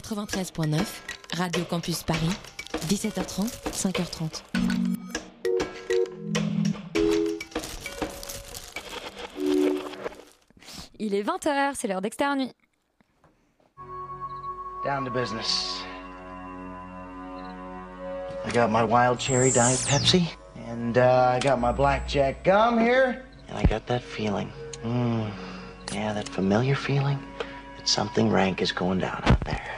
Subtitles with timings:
[0.00, 0.86] 93.9,
[1.36, 2.30] Radio Campus Paris,
[2.88, 4.42] 17h30, 5h30.
[11.00, 12.52] Il est 20h, c'est l'heure d'externe nuit.
[14.84, 15.82] Down to business.
[18.46, 20.28] I got my wild cherry diet Pepsi,
[20.68, 24.52] and uh, I got my blackjack gum here, and I got that feeling.
[24.84, 25.28] Mm,
[25.92, 27.18] yeah, that familiar feeling
[27.76, 29.77] that something rank is going down out there.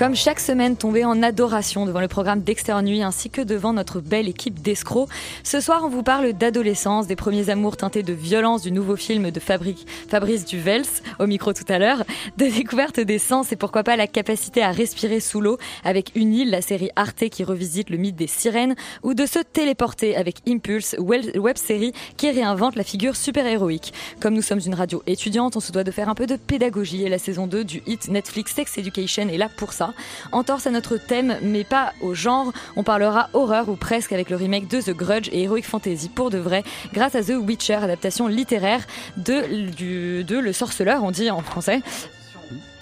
[0.00, 4.00] Comme chaque semaine, tombé en adoration devant le programme d'Externe Nuit ainsi que devant notre
[4.00, 5.10] belle équipe d'escrocs.
[5.44, 9.30] Ce soir, on vous parle d'adolescence, des premiers amours teintés de violence du nouveau film
[9.30, 10.86] de Fabri- Fabrice Duvels,
[11.18, 12.02] au micro tout à l'heure,
[12.38, 16.32] de découverte des sens et pourquoi pas la capacité à respirer sous l'eau avec Une
[16.32, 20.36] île, la série Arte qui revisite le mythe des sirènes, ou de se téléporter avec
[20.48, 23.92] Impulse, web série qui réinvente la figure super-héroïque.
[24.18, 27.04] Comme nous sommes une radio étudiante, on se doit de faire un peu de pédagogie
[27.04, 29.89] et la saison 2 du hit Netflix Sex Education est là pour ça.
[30.32, 32.52] Entorse à notre thème, mais pas au genre.
[32.76, 36.30] On parlera horreur ou presque avec le remake de The Grudge et Heroic Fantasy pour
[36.30, 41.30] de vrai, grâce à The Witcher, adaptation littéraire de, du, de Le Sorceleur, on dit
[41.30, 41.82] en français.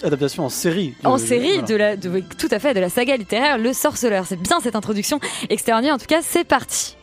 [0.03, 0.93] Adaptation en série.
[1.03, 1.67] En série, voilà.
[1.67, 4.25] de la, de, tout à fait, de la saga littéraire Le Sorceleur.
[4.25, 6.95] C'est bien cette introduction externe, en tout cas, c'est parti.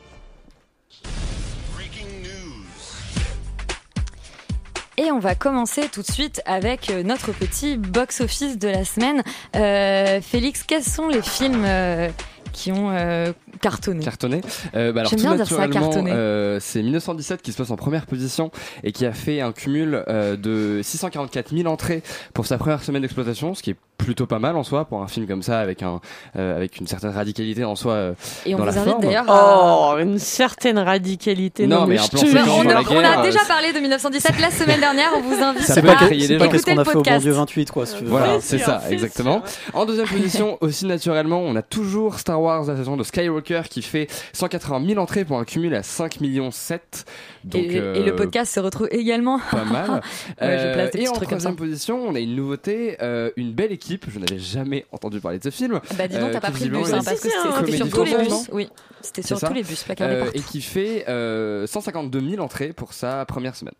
[4.99, 9.23] Et on va commencer tout de suite avec euh, notre petit box-office de la semaine.
[9.55, 12.09] Euh, Félix, quels sont les films euh,
[12.57, 14.41] qui ont euh, cartonné Cartonné.
[14.75, 16.11] Euh, bah alors J'aime tout bien dire ça, naturellement, cartonné.
[16.13, 18.51] euh, c'est 1917 qui se passe en première position
[18.83, 22.03] et qui a fait un cumul euh, de 644 000 entrées
[22.33, 25.09] pour sa première semaine d'exploitation, ce qui est plutôt pas mal en soi pour un
[25.09, 26.01] film comme ça avec un
[26.37, 27.93] euh, avec une certaine radicalité en soi.
[27.93, 28.13] euh,
[28.45, 29.95] Et on dans vous la invite d'ailleurs à...
[29.95, 31.67] Oh, une certaine radicalité.
[31.67, 33.73] Non, Non, mais mais, un je plan te séquence on, dans a, on déjà parlé
[33.73, 35.11] de 1917 la semaine dernière.
[35.17, 36.51] On vous invite C'est pas, à que- crier c'est des pas gens.
[36.53, 37.19] qu'est-ce qu'on a fait au bon.
[37.19, 37.87] Dieu 28, quoi.
[37.87, 38.11] si tu veux.
[38.11, 39.43] Voilà, c'est ça, exactement.
[39.73, 43.83] En deuxième position, aussi naturellement, on a toujours Star Wars, la saison de Skywalker, qui
[43.83, 47.05] fait 180 000 entrées pour un cumul à 5 millions 7.
[47.45, 49.39] Donc, et, et le euh, podcast se retrouve également.
[49.51, 50.01] pas mal.
[50.41, 53.73] Ouais, je place des et en troisième position, on a une nouveauté, euh, une belle
[53.73, 54.07] équipe.
[54.09, 55.81] Je n'avais jamais entendu parler de ce film.
[55.97, 58.05] Bah dis donc, Euh, t'as pas pris le bus, hein, parce que c'était sur tous
[58.05, 58.49] les bus.
[58.53, 58.69] Oui,
[59.01, 60.39] c'était sur tous les bus, placardés Euh, partout.
[60.39, 63.75] et qui fait euh, 152 000 entrées pour sa première semaine.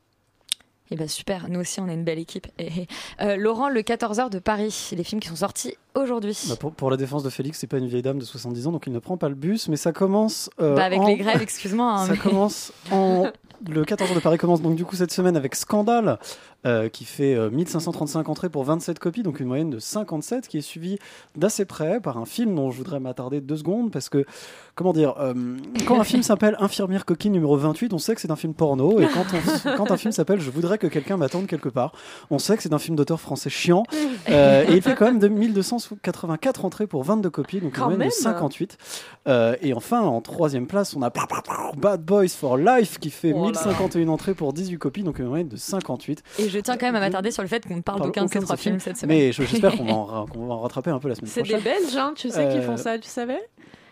[0.91, 2.47] Eh ben super, nous aussi on est une belle équipe.
[2.59, 2.87] Et,
[3.21, 6.39] euh, Laurent, le 14h de Paris, les films qui sont sortis aujourd'hui.
[6.49, 8.73] Bah, pour, pour la défense de Félix, c'est pas une vieille dame de 70 ans,
[8.73, 10.49] donc il ne prend pas le bus, mais ça commence.
[10.61, 11.91] euh, Bah, avec en- les grèves, excuse-moi.
[11.93, 13.27] hein, Ça mais- commence en.
[13.67, 16.19] Le 14 de Paris commence donc du coup cette semaine avec Scandale,
[16.65, 20.59] euh, qui fait euh, 1535 entrées pour 27 copies, donc une moyenne de 57, qui
[20.59, 20.99] est suivie
[21.37, 24.25] d'assez près par un film dont je voudrais m'attarder deux secondes, parce que,
[24.75, 25.35] comment dire, euh,
[25.87, 29.01] quand un film s'appelle Infirmière coquine numéro 28, on sait que c'est un film porno,
[29.01, 31.93] et quand, on- quand un film s'appelle Je voudrais que quelqu'un m'attende quelque part,
[32.31, 33.85] on sait que c'est un film d'auteur français chiant,
[34.31, 37.85] euh, et il fait quand même de 1284 entrées pour 22 copies, donc une Quand
[37.85, 38.11] moyenne de même.
[38.11, 38.79] 58.
[39.29, 41.11] Euh, et enfin, en troisième place, on a
[41.77, 45.27] Bad Boys for Life qui fait Oh là 1051 entrées pour 18 copies, donc une
[45.27, 46.23] moyenne de 58.
[46.39, 48.31] Et je tiens quand même à m'attarder sur le fait qu'on ne parle d'aucun de
[48.31, 49.17] ces trois films cette semaine.
[49.17, 51.65] Mais je- j'espère qu'on va, en va rattraper un peu la semaine C'est des prochaine.
[51.83, 53.41] Belges, hein, tu sais, qui font Euh, ça, tu savais?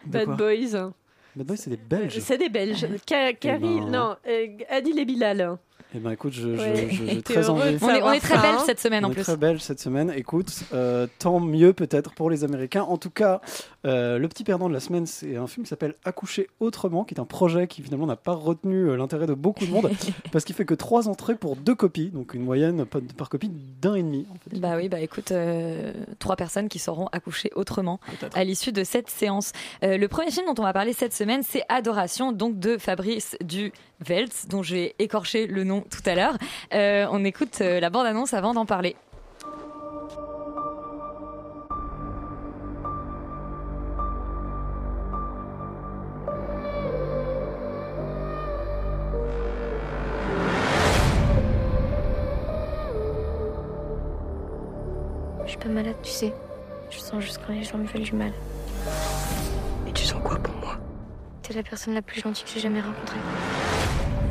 [0.07, 0.93] De Bad Boys.
[1.37, 2.19] Bad Boys, c'est des Belges.
[2.21, 2.87] C'est des Belges.
[3.09, 5.57] Ca- Carrie, ben- non, euh, Adil et Bilal.
[5.97, 6.89] Eh ben écoute, je- je- Ouais.
[6.91, 7.79] je- j'ai T'es très heureux envie.
[7.79, 8.63] de On est, on est très ça, belges hein.
[8.67, 9.23] cette semaine On en est plus.
[9.23, 10.13] très belge cette semaine.
[10.17, 12.83] Écoute, euh, tant mieux peut-être pour les Américains.
[12.83, 13.41] En tout cas,
[13.87, 17.15] euh, le petit perdant de la semaine, c'est un film qui s'appelle Accoucher autrement, qui
[17.15, 19.89] est un projet qui finalement n'a pas retenu euh, l'intérêt de beaucoup de monde
[20.33, 23.51] parce qu'il fait que trois entrées pour deux copies, donc une moyenne par, par copie
[23.81, 24.27] d'un et demi.
[24.31, 24.59] En fait.
[24.59, 28.37] Bah oui, bah écoute, euh, trois personnes qui sauront accoucher autrement Peut-être.
[28.37, 29.53] à l'issue de cette séance.
[29.85, 33.37] Euh, le premier film dont on va parler cette semaine, c'est Adoration, donc de Fabrice
[33.45, 36.37] Duveltz, dont j'ai écorché le nom tout à l'heure.
[36.73, 38.97] Euh, on écoute euh, la bande-annonce avant d'en parler.
[55.45, 56.33] Je suis pas malade, tu sais.
[56.91, 58.33] Je sens juste quand les gens me veulent du mal.
[59.87, 60.77] Et tu sens quoi pour moi?
[61.43, 63.19] T'es la personne la plus gentille que j'ai jamais rencontrée.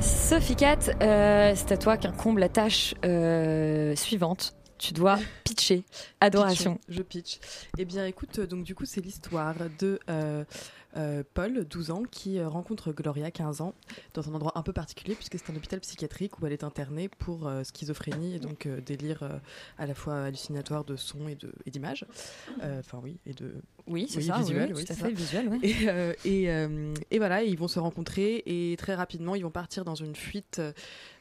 [0.03, 4.53] Sophie Cat, euh, c'est à toi qu'incombe la tâche euh, suivante.
[4.77, 5.85] Tu dois pitcher.
[6.19, 6.77] Adoration.
[6.89, 7.39] Je pitch.
[7.77, 10.43] Eh bien, écoute, euh, donc du coup, c'est l'histoire de euh,
[11.33, 13.75] Paul, 12 ans, qui rencontre Gloria, 15 ans,
[14.13, 17.07] dans un endroit un peu particulier, puisque c'est un hôpital psychiatrique où elle est internée
[17.07, 19.39] pour schizophrénie et donc délire
[19.77, 22.05] à la fois hallucinatoire de son et d'image.
[22.61, 23.55] Enfin, oui, et de.
[23.85, 25.59] Oui, c'est ça, visuel, oui, oui, tout à fait, visuel.
[25.61, 29.51] Et, euh, et, euh, et voilà, ils vont se rencontrer et très rapidement, ils vont
[29.51, 30.59] partir dans une fuite.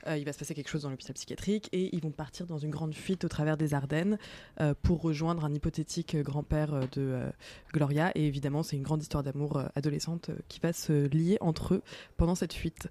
[0.06, 2.58] euh, il va se passer quelque chose dans l'hôpital psychiatrique et ils vont partir dans
[2.58, 4.16] une grande fuite au travers des Ardennes
[4.60, 7.30] euh, pour rejoindre un hypothétique grand-père de euh,
[7.72, 8.12] Gloria.
[8.14, 11.82] Et évidemment, c'est une grande histoire d'amour adolescente qui va se lier entre eux
[12.16, 12.88] pendant cette fuite.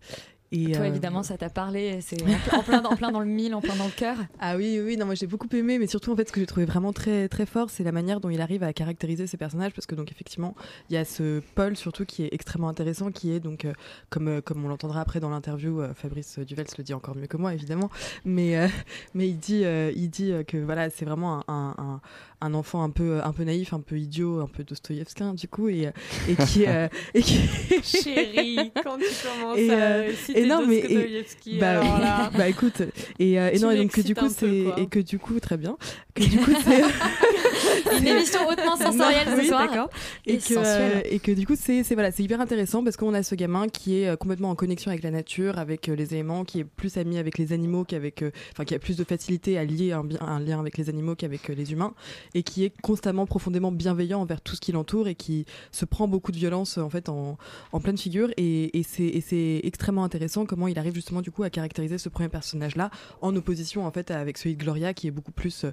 [0.53, 2.00] Et, Toi, euh, évidemment, ça t'a parlé.
[2.01, 2.21] C'est
[2.53, 4.18] en, plein, en plein dans le mille, en plein dans le cœur.
[4.39, 6.45] ah oui, oui, non, moi j'ai beaucoup aimé, mais surtout en fait, ce que j'ai
[6.45, 9.74] trouvé vraiment très très fort, c'est la manière dont il arrive à caractériser ses personnages,
[9.74, 10.56] parce que donc effectivement,
[10.89, 13.74] il y a ce Paul surtout qui est extrêmement intéressant, qui est donc euh,
[14.09, 17.27] comme euh, comme on l'entendra après dans l'interview, euh, Fabrice Duvels le dit encore mieux
[17.27, 17.89] que moi évidemment,
[18.25, 18.68] mais euh,
[19.13, 22.01] mais il dit euh, il dit que voilà, c'est vraiment un,
[22.42, 25.69] un, enfant un peu un peu naïf, un peu idiot, un peu dostoïevskien du coup,
[25.69, 25.92] et
[26.27, 27.38] et qui euh, et qui
[27.83, 32.31] Chérie, quand tu commences et, à citer et bah, alors là.
[32.38, 32.81] bah écoute
[33.19, 35.57] et, euh, et non et donc que du coup c'est et que du coup très
[35.57, 35.77] bien
[36.15, 36.81] que du coup c'est
[37.99, 39.89] Une émission hautement sensorielle Non, ce oui, soir.
[40.25, 42.97] Et Et, que, euh, et que du coup, c'est c'est- voilà, c'est hyper intéressant parce
[42.97, 45.95] qu'on a ce gamin qui est euh, complètement en connexion avec la nature, avec euh,
[45.95, 49.03] les éléments, qui est plus ami avec les animaux qu'avec, enfin, qui a plus de
[49.03, 51.93] facilité à lier un, lien avec les animaux qu'avec les humains,
[52.33, 56.07] et qui est constamment profondément bienveillant envers tout ce qui l'entoure et qui se prend
[56.07, 57.38] beaucoup de violence en fait en,
[57.71, 58.29] en pleine figure.
[58.38, 62.29] Et, et c'est extrêmement intéressant comment il arrive justement du coup à caractériser ce premier
[62.29, 62.89] personnage-là
[63.21, 65.71] en opposition en fait avec celui de Gloria qui est beaucoup plus euh,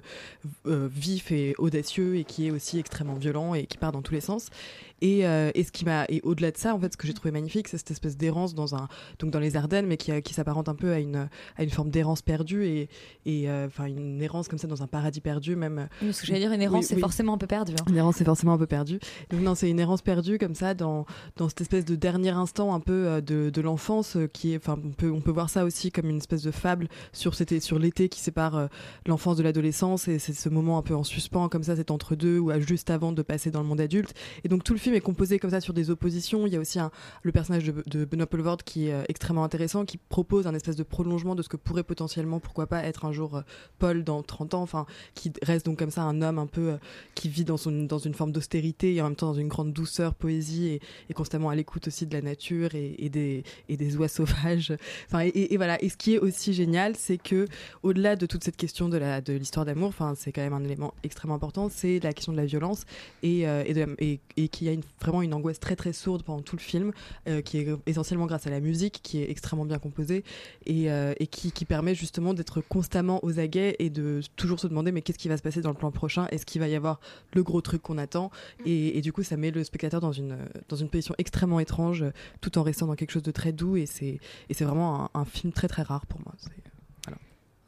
[0.67, 4.13] euh, vif et audacieux et qui est aussi extrêmement violent et qui part dans tous
[4.13, 4.49] les sens.
[5.01, 7.13] Et, euh, et ce qui m'a et au-delà de ça, en fait, ce que j'ai
[7.13, 8.87] trouvé magnifique, c'est cette espèce d'errance dans un
[9.19, 11.69] donc dans les Ardennes, mais qui, euh, qui s'apparente un peu à une à une
[11.69, 12.89] forme d'errance perdue et
[13.25, 15.87] et euh, enfin une errance comme ça dans un paradis perdu, même.
[16.01, 17.01] Oui, ce que j'allais dire, une errance, Oui, c'est oui.
[17.01, 17.73] forcément un peu perdu.
[17.79, 17.85] hein.
[17.89, 18.99] Une errance, c'est forcément un peu perdu.
[19.29, 21.05] Donc non, c'est une errance perdue comme ça dans
[21.37, 24.91] dans cette espèce de dernier instant un peu de, de l'enfance qui est, enfin, on
[24.91, 28.19] peut on peut voir ça aussi comme une espèce de fable sur sur l'été qui
[28.19, 28.67] sépare
[29.05, 32.15] l'enfance de l'adolescence et c'est ce moment un peu en suspens comme ça, c'est entre
[32.15, 34.13] deux ou à juste avant de passer dans le monde adulte.
[34.43, 36.45] Et donc tout le film est composé comme ça sur des oppositions.
[36.47, 36.79] Il y a aussi
[37.23, 40.83] le personnage de, Benoît Poelvoort qui est euh, extrêmement intéressant, qui propose un espèce de
[40.83, 43.41] prolongement de ce que pourrait potentiellement, pourquoi pas, être un jour euh,
[43.77, 46.77] Paul dans 30 ans, enfin, qui reste donc comme ça un homme un peu euh,
[47.15, 50.79] qui vit dans, une forme d'austérité et en même temps dans une grande douceur, poésie
[51.09, 54.73] et, constamment à l'écoute aussi de la nature et, des, oies sauvages.
[55.07, 55.81] Enfin, et, voilà.
[55.83, 57.47] Et ce qui est aussi génial, c'est que
[57.83, 58.97] au-delà de toute cette question de
[59.31, 62.45] l'histoire d'amour, enfin, c'est quand même un élément extrêmement important, c'est la question de la
[62.45, 62.85] violence
[63.23, 63.63] et euh,
[64.67, 66.91] a une, vraiment une angoisse très très sourde pendant tout le film,
[67.27, 70.23] euh, qui est essentiellement grâce à la musique, qui est extrêmement bien composée
[70.65, 74.67] et, euh, et qui, qui permet justement d'être constamment aux aguets et de toujours se
[74.67, 76.27] demander mais qu'est-ce qui va se passer dans le plan prochain?
[76.31, 76.99] Est-ce qu'il va y avoir
[77.33, 78.31] le gros truc qu'on attend?
[78.65, 80.37] Et, et du coup, ça met le spectateur dans une
[80.67, 82.05] dans une position extrêmement étrange,
[82.41, 85.19] tout en restant dans quelque chose de très doux et c'est et c'est vraiment un,
[85.21, 86.33] un film très très rare pour moi.
[86.37, 86.49] C'est-
[87.05, 87.17] Voilà.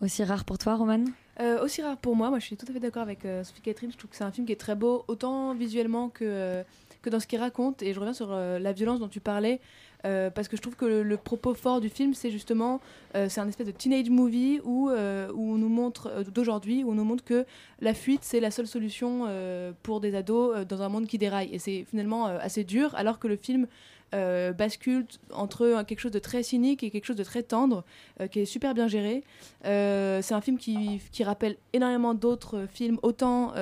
[0.02, 1.04] Aussi rare pour toi, Roman?
[1.40, 3.62] Euh, aussi rare pour moi, moi je suis tout à fait d'accord avec euh, Sophie
[3.62, 6.64] Catherine, je trouve que c'est un film qui est très beau, autant visuellement que, euh,
[7.02, 9.60] que dans ce qu'il raconte, et je reviens sur euh, la violence dont tu parlais,
[10.06, 12.82] euh, parce que je trouve que le, propos fort du film, c'est justement,
[13.16, 17.04] euh, c'est un espèce de teenage movie où, on nous montre, d'aujourd'hui, où on nous
[17.04, 17.46] montre que
[17.80, 19.28] la fuite, c'est la seule solution
[19.84, 23.28] pour des ados dans un monde qui déraille, et c'est finalement assez dur, alors que
[23.28, 23.68] le film
[24.14, 27.84] euh, bascule entre quelque chose de très cynique et quelque chose de très tendre,
[28.20, 29.24] euh, qui est super bien géré.
[29.66, 33.54] Euh, c'est un film qui, qui rappelle énormément d'autres films, autant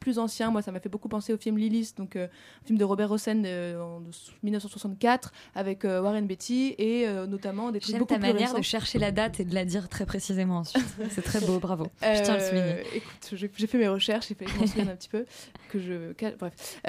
[0.00, 0.50] plus anciens.
[0.50, 2.28] Moi, ça m'a fait beaucoup penser au film Lilith, donc un
[2.64, 4.00] film de Robert euh, en
[4.42, 8.58] 1964 avec Warren Beatty et notamment des trucs J'aime beaucoup ta plus manière récents.
[8.58, 10.84] de chercher la date et de la dire très précisément ensuite.
[11.10, 11.86] C'est très beau, bravo.
[12.02, 12.80] Je tiens à le souligner.
[12.94, 15.24] écoute, j'ai j'ai fait mes recherches, fallait que je m'en un petit peu,
[15.70, 16.80] que je bref.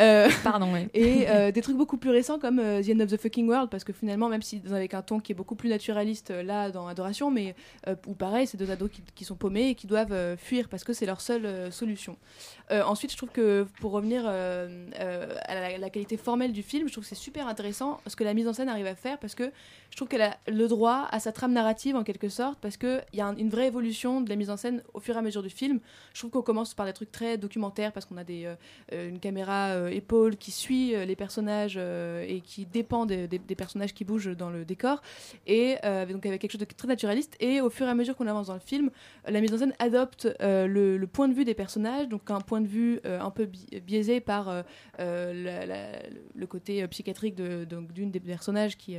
[0.44, 0.88] Pardon, oui.
[0.94, 3.84] Et des trucs beaucoup plus récents comme euh, The End of the Fucking World, parce
[3.84, 6.88] que finalement, même si avec un ton qui est beaucoup plus naturaliste euh, là dans
[6.88, 7.56] Adoration, mais
[7.88, 10.94] euh, ou pareil, c'est deux ados qui, sont paumés et qui doivent fuir parce que
[10.94, 12.18] c'est leur seule solution.
[12.70, 17.10] Ensuite, je trouve que pour revenir à la, qualité formelle du film, je trouve que
[17.10, 19.52] c'est super intéressant ce que la mise en scène arrive à faire parce que
[19.90, 23.04] je trouve qu'elle a le droit à sa trame narrative en quelque sorte parce qu'il
[23.14, 25.22] y a un- une vraie évolution de la mise en scène au fur et à
[25.22, 25.80] mesure du film.
[26.14, 28.54] Je trouve qu'on commence par des trucs très documentaires parce qu'on a des,
[28.92, 33.27] une caméra épaule qui suit les personnages et qui dépend des,
[33.58, 35.01] personnages qui bougent dans le décor.
[35.46, 37.36] Et euh, donc avec quelque chose de très naturaliste.
[37.39, 38.89] Et au fur et à mesure qu'on avance dans le film
[39.27, 42.08] la mise en scène adopte euh, le, point de vue des personnages.
[42.08, 44.63] Donc un point de vue euh, un peu bi- biaisé par
[44.98, 48.96] le côté psychiatrique d'une des personnages qui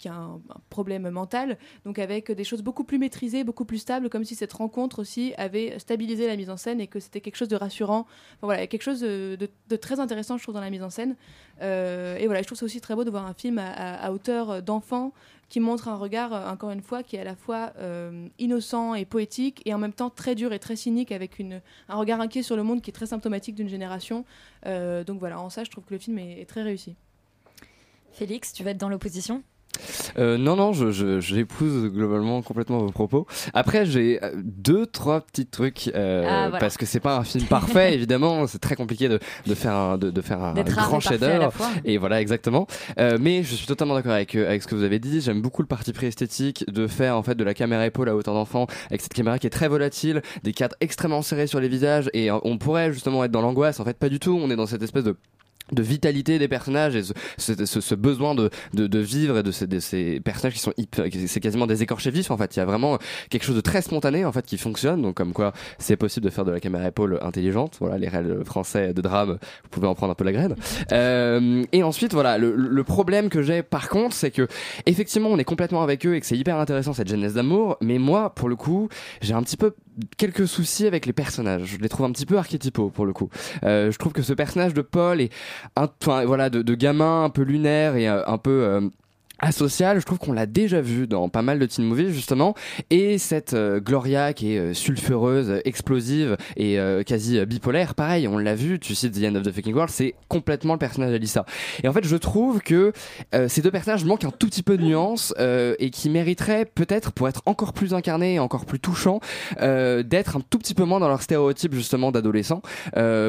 [0.00, 0.40] qui a un,
[0.70, 4.52] problème mental, donc avec des choses beaucoup plus maîtrisées, beaucoup plus stables, comme si cette
[4.52, 8.00] rencontre aussi avait stabilisé la mise en scène et que c'était quelque chose de rassurant.
[8.36, 11.16] Enfin, voilà, quelque chose de, très intéressant, je trouve, dans la mise en scène.
[11.60, 14.62] Euh, et voilà, je trouve ça aussi très beau de voir un film à, hauteur
[14.62, 15.12] d'enfant
[15.50, 19.04] qui montre un regard, encore une fois, qui est à la fois euh, innocent et
[19.04, 21.42] poétique, et en même temps très dur et très cynique, avec
[21.88, 24.24] un regard inquiet sur le monde qui est très symptomatique d'une génération.
[24.66, 26.94] Euh, donc voilà, en ça, je trouve que le film est très réussi.
[28.12, 29.42] Félix, tu vas être dans l'opposition?
[30.18, 33.26] Euh, non, non, je, je- j'épouse globalement complètement vos propos.
[33.54, 36.58] Après, j'ai euh, deux, trois petits trucs euh, Ah, voilà.
[36.58, 38.46] parce que c'est pas un film parfait, évidemment.
[38.46, 41.52] C'est très compliqué de, de faire un, de, de faire un, grand chef-d'œuvre.
[41.84, 42.66] Et voilà, exactement.
[42.98, 45.20] Euh, mais je suis totalement d'accord avec, euh, avec ce que vous avez dit.
[45.20, 48.16] J'aime beaucoup le parti pris esthétique de faire en fait de la caméra épaule à
[48.16, 51.68] hauteur d'enfant avec cette caméra qui est très volatile, des cadres extrêmement serrés sur les
[51.68, 53.80] visages et on pourrait justement être dans l'angoisse.
[53.80, 54.38] En fait, pas du tout.
[54.40, 55.16] On est dans cette espèce de
[55.72, 59.50] de vitalité des personnages et ce, ce, ce- besoin de, de, de vivre et de
[59.50, 60.72] ces, de ces personnages qui sont
[61.26, 62.56] c'est quasiment des écorchés vifs en fait.
[62.56, 62.98] Il y a vraiment
[63.28, 65.02] quelque chose de très spontané en fait qui fonctionne.
[65.02, 67.76] Donc comme quoi c'est possible de faire de la caméra épaule intelligente.
[67.80, 70.56] Voilà les réels français de drame vous pouvez en prendre un peu la graine.
[70.92, 74.46] Euh, et ensuite voilà le, le problème que j'ai par contre c'est que
[74.86, 77.76] effectivement on est complètement avec eux et que c'est hyper intéressant cette jeunesse d'amour.
[77.80, 78.88] Mais moi pour le coup
[79.20, 79.74] j'ai un petit peu
[80.16, 81.64] quelques soucis avec les personnages.
[81.64, 83.28] Je les trouve un petit peu archétypaux pour le coup.
[83.64, 85.32] Euh, je trouve que ce personnage de Paul est
[85.76, 85.88] un
[86.24, 88.90] voilà de, de gamin un peu lunaire et euh, un peu
[89.42, 92.54] euh, asocial, je trouve qu'on l'a déjà vu dans pas mal de teen movies justement,
[92.90, 98.28] et cette euh, Gloria qui est euh, sulfureuse, euh, explosive et euh, quasi bipolaire, pareil,
[98.28, 101.10] on l'a vu, tu cites The End of the Fucking World, c'est complètement le personnage
[101.10, 101.44] d'Alissa.
[101.82, 102.92] Et en fait, je trouve que
[103.48, 107.28] ces deux personnages manquent un tout petit peu de nuance et qui mériteraient peut-être, pour
[107.28, 109.20] être encore plus incarnés et encore plus touchants,
[109.60, 112.62] d'être un tout petit peu moins dans leur stéréotype justement d'adolescent,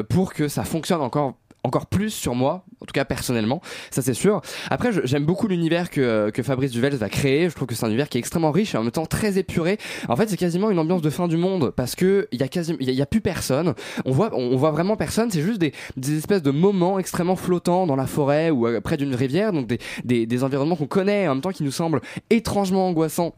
[0.08, 4.14] pour que ça fonctionne encore encore plus sur moi, en tout cas personnellement, ça c'est
[4.14, 4.42] sûr.
[4.70, 7.48] Après, j'aime beaucoup l'univers que, que Fabrice Duvels va créer.
[7.48, 9.38] Je trouve que c'est un univers qui est extrêmement riche et en même temps très
[9.38, 9.78] épuré.
[10.08, 12.48] En fait, c'est quasiment une ambiance de fin du monde parce que il y a
[12.48, 13.74] quasi, il y a, plus personne.
[14.04, 15.30] On voit, voit vraiment personne.
[15.30, 18.96] C'est juste des, des espèces de moments extrêmement flottants dans la forêt ou euh, près
[18.96, 22.00] d'une rivière, donc des, des, des environnements qu'on connaît en même temps qui nous semblent
[22.30, 23.34] étrangement angoissants.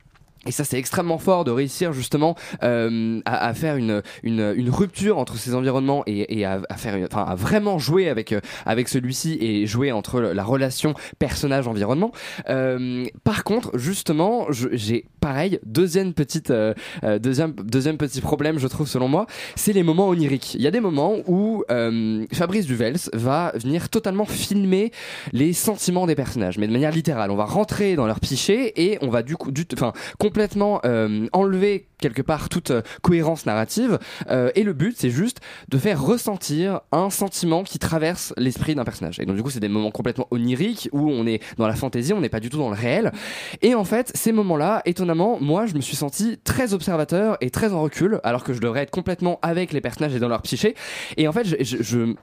[0.46, 4.70] Et ça, c'est extrêmement fort de réussir justement euh, à, à faire une, une, une
[4.70, 8.32] rupture entre ces environnements et, et à, à faire, une- enfin, à vraiment jouer avec
[8.32, 12.12] euh, avec celui-ci et jouer entre la relation personnage-environnement.
[12.48, 18.68] Euh, par contre, justement, j'ai pareil deuxième petite euh, euh, deuxième deuxième petit problème, je
[18.68, 20.54] trouve selon moi, c'est les moments oniriques.
[20.54, 21.64] Il y a des moments où
[22.32, 24.90] Fabrice Duvels va venir totalement filmer
[25.32, 27.30] les sentiments des personnages, mais de manière littérale.
[27.30, 29.92] On va rentrer dans leur psyché et on va du coup, du, enfin,
[30.34, 34.00] complètement euh, enlever quelque part toute euh, cohérence narrative.
[34.30, 35.38] Euh, et le but, c'est juste
[35.68, 39.20] de faire ressentir un sentiment qui traverse l'esprit d'un personnage.
[39.20, 42.12] Et donc du coup, c'est des moments complètement oniriques où on est dans la fantaisie,
[42.12, 43.12] on n'est pas du tout dans le réel.
[43.62, 47.72] Et en fait, ces moments-là, étonnamment, moi, je me suis senti très observateur et très
[47.72, 50.74] en recul, alors que je devrais être complètement avec les personnages et dans leur psyché.
[51.16, 52.14] Et en fait, je, je,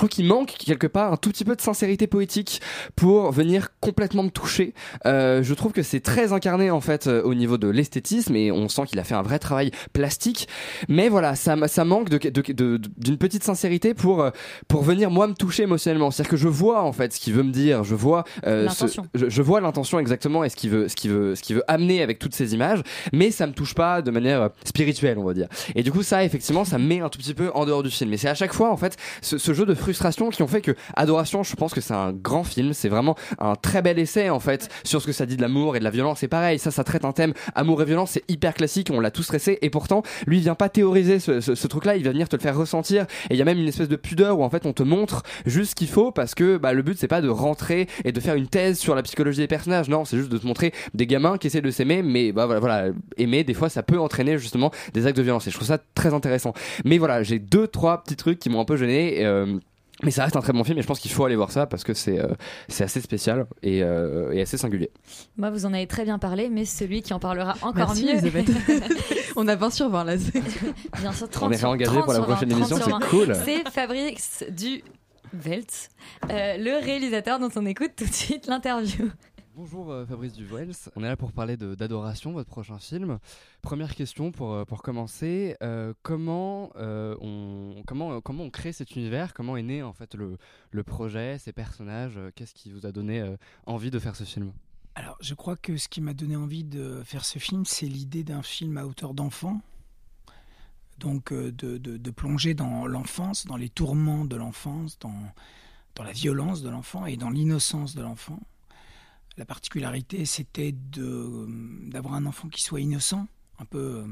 [0.00, 2.60] trouve qu'il manque quelque part un tout petit peu de sincérité poétique
[2.96, 4.74] pour venir complètement me toucher.
[5.06, 8.50] Euh, je trouve que c'est très incarné en fait euh, au niveau de l'esthétisme et
[8.50, 10.48] on sent qu'il a fait un vrai travail plastique.
[10.88, 14.30] Mais voilà, ça, manque de- de- de- d'une petite sincérité pour euh,
[14.68, 16.10] pour venir moi me toucher émotionnellement.
[16.10, 18.24] C'est-à-dire que je vois en fait ce qu'il veut me dire, je vois
[18.70, 21.56] ce- je, je vois l'intention exactement et ce qu'il veut ce qu'il veut ce qu'il
[21.56, 25.24] veut amener avec toutes ces images, mais ça me touche pas de manière spirituelle, on
[25.24, 25.48] va dire.
[25.74, 27.90] Et du coup, ça effectivement, ça me met un tout petit peu en dehors du
[27.90, 28.12] film.
[28.12, 30.60] Et c'est à chaque fois en fait ce, ce jeu de frustration qui ont fait
[30.60, 32.72] que Adoration, je pense que c'est un grand film.
[32.72, 35.76] C'est vraiment un très bel essai en fait sur ce que ça dit de l'amour
[35.76, 36.20] et de la violence.
[36.20, 38.90] C'est pareil, ça, ça traite un thème amour et violence, c'est hyper classique.
[38.92, 41.96] On l'a tous stressé et pourtant, lui, il vient pas théoriser ce truc-là.
[41.96, 43.06] Il va venir te le faire ressentir.
[43.28, 45.22] Et il y a même une espèce de pudeur où en fait on te montre
[45.46, 48.20] juste ce qu'il faut parce que bah, le but c'est pas de rentrer et de
[48.20, 49.88] faire une thèse sur la psychologie des personnages.
[49.88, 52.60] Non, c'est juste de te montrer des gamins qui essaient de s'aimer, mais bah voilà,
[52.60, 55.46] voilà, aimer des fois ça peut entraîner justement des actes de violence.
[55.46, 56.52] Et je trouve ça très intéressant.
[56.84, 59.24] Mais voilà, j'ai deux trois petits trucs qui m'ont un peu gêné.
[59.24, 59.58] euh,
[60.02, 61.66] mais ça reste un très bon film et je pense qu'il faut aller voir ça
[61.66, 62.28] parce que c'est euh,
[62.68, 64.90] c'est assez spécial et, euh, et assez singulier.
[65.36, 68.10] Moi, vous en avez très bien parlé, mais celui qui en parlera encore Merci, mieux.
[68.12, 68.50] Elisabeth.
[69.36, 70.16] On a 20 sur 20 là.
[71.00, 72.90] Bien sûr, 30 On est réengagé 30 pour la sur 20, prochaine 30 émission, c'est
[72.90, 72.98] 20.
[73.10, 73.36] cool.
[73.44, 74.82] C'est Fabrice du
[75.32, 75.88] Veltz,
[76.30, 79.10] euh, le réalisateur dont on écoute tout de suite l'interview.
[79.60, 83.18] Bonjour euh, Fabrice Duvoels, on est là pour parler d'Adoration, votre prochain film.
[83.60, 89.34] Première question pour, euh, pour commencer, euh, comment, on, comment, comment on crée cet univers?
[89.34, 90.38] Comment est né en fait le,
[90.70, 92.18] le projet, ces personnages?
[92.34, 93.36] Qu'est-ce qui vous a donné
[93.66, 94.50] envie de faire ce film?
[94.94, 98.24] Alors, je crois que ce qui m'a donné envie de faire ce film, c'est l'idée
[98.24, 99.60] d'un film à hauteur d'enfant.
[100.96, 105.20] Donc, de, de- de plonger dans l'enfance, dans les tourments de l'enfance, dans,
[105.96, 108.40] dans la violence de l'enfant et dans l'innocence de l'enfant.
[109.40, 113.26] La particularité, c'était d'avoir un enfant qui soit innocent,
[113.58, 114.04] un peu,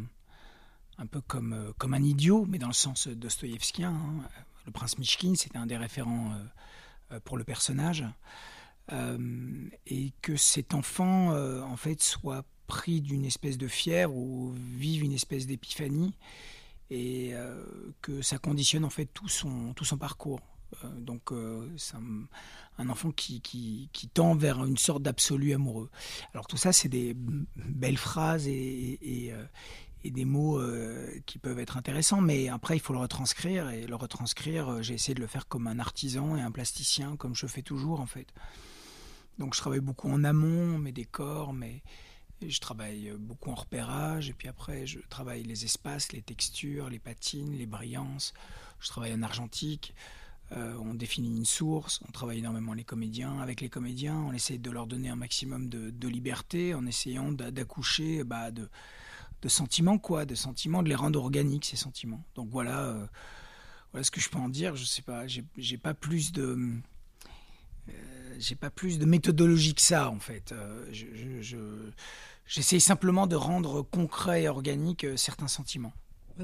[1.26, 3.90] comme, euh, comme un idiot, mais dans le sens dostoïevskien.
[3.90, 4.28] hein.
[4.64, 6.44] Le prince Mishkin, c'était un des référents euh,
[7.12, 8.06] euh, pour le personnage.
[8.90, 14.54] Euh, et que cet enfant, euh, en fait, soit pris d'une espèce de fièvre ou
[14.78, 16.14] vive une espèce d'épiphanie
[16.88, 17.62] et euh,
[18.00, 20.40] que ça conditionne en fait tout son parcours.
[20.84, 21.96] Euh, donc euh, c'est
[22.78, 25.90] un, enfant qui, tend vers une sorte d'absolu amoureux.
[26.34, 27.14] Alors tout ça, c'est des
[27.56, 29.44] belles phrases et, euh,
[30.04, 30.60] des mots
[31.26, 35.14] qui peuvent être intéressants, mais après il faut le retranscrire et le retranscrire, j'ai essayé
[35.14, 38.32] de le faire comme un artisan et un plasticien, comme je fais toujours en fait.
[39.38, 41.82] Donc je travaille beaucoup en amont, mes décors, mais
[42.40, 47.00] je travaille beaucoup en repérage, et puis après je travaille les espaces, les textures, les
[47.00, 48.32] patines, les brillances.
[48.80, 49.94] Je travaille en argentique.
[50.52, 53.38] Euh, on définit une source, on travaille énormément les comédiens.
[53.40, 57.50] Avec les comédiens, on essaie de leur donner un maximum de, liberté en essayant d'a-
[57.50, 58.69] d'accoucher bah, de,
[59.43, 62.25] de sentiments, quoi, de sentiments, de les rendre organiques, ces sentiments.
[62.35, 63.07] Donc voilà, euh,
[63.93, 64.75] voilà ce que je peux en dire.
[64.75, 66.57] Je sais pas, j'ai pas plus de.
[67.90, 67.93] euh,
[68.38, 70.55] j'ai pas plus de méthodologie que ça en fait.
[70.93, 71.90] Je- je- je-
[72.50, 75.93] J'essaye simplement de rendre concret et organique certains sentiments.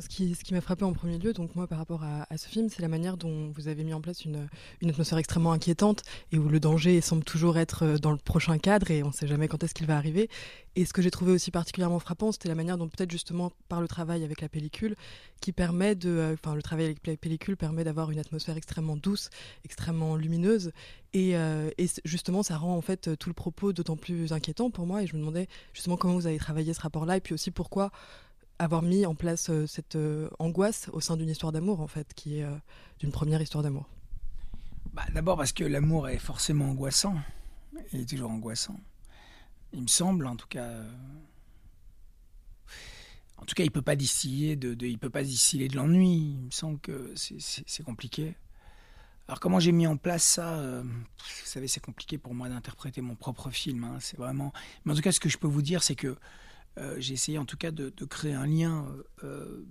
[0.00, 2.82] Ce qui, m'a frappé en premier lieu, donc moi par rapport à, ce film, c'est
[2.82, 4.48] la manière dont vous avez mis en place une,
[4.84, 8.90] atmosphère extrêmement inquiétante et où le danger semble toujours être euh, dans le prochain cadre
[8.90, 10.28] et on ne sait jamais quand est-ce qu'il va arriver.
[10.74, 13.80] Et ce que j'ai trouvé aussi particulièrement frappant, c'était la manière dont peut-être justement par
[13.80, 14.96] le travail avec la pellicule,
[15.40, 18.96] qui permet de, euh, enfin le travail avec la pellicule permet d'avoir une atmosphère extrêmement
[18.96, 19.30] douce,
[19.64, 20.72] extrêmement lumineuse
[21.12, 24.86] et, euh, et justement ça rend en fait tout le propos d'autant plus inquiétant pour
[24.86, 27.52] moi et je me demandais justement comment vous avez travaillé ce rapport-là et puis aussi
[27.52, 27.92] pourquoi
[28.58, 32.12] avoir mis en place euh, cette euh, angoisse au sein d'une histoire d'amour, en fait,
[32.14, 32.54] qui est euh,
[33.00, 33.88] d'une première histoire d'amour.
[34.92, 37.16] Bah, D'abord parce que l'amour est forcément angoissant.
[37.92, 38.78] Il est toujours angoissant.
[39.72, 40.70] Il me semble, en tout cas.
[43.38, 46.36] En tout cas, il peut pas distiller de, peut pas distiller de l'ennui.
[46.38, 48.36] Il me semble que c'est- compliqué.
[49.26, 53.16] Alors comment j'ai mis en place ça Vous savez, c'est compliqué pour moi d'interpréter mon
[53.16, 53.84] propre film.
[53.84, 54.52] hein, c'est vraiment.
[54.84, 56.16] Mais en tout cas, ce que je peux vous dire, c'est que
[56.76, 58.86] euh, j'ai essayé en tout cas de, créer un lien
[59.22, 59.64] euh,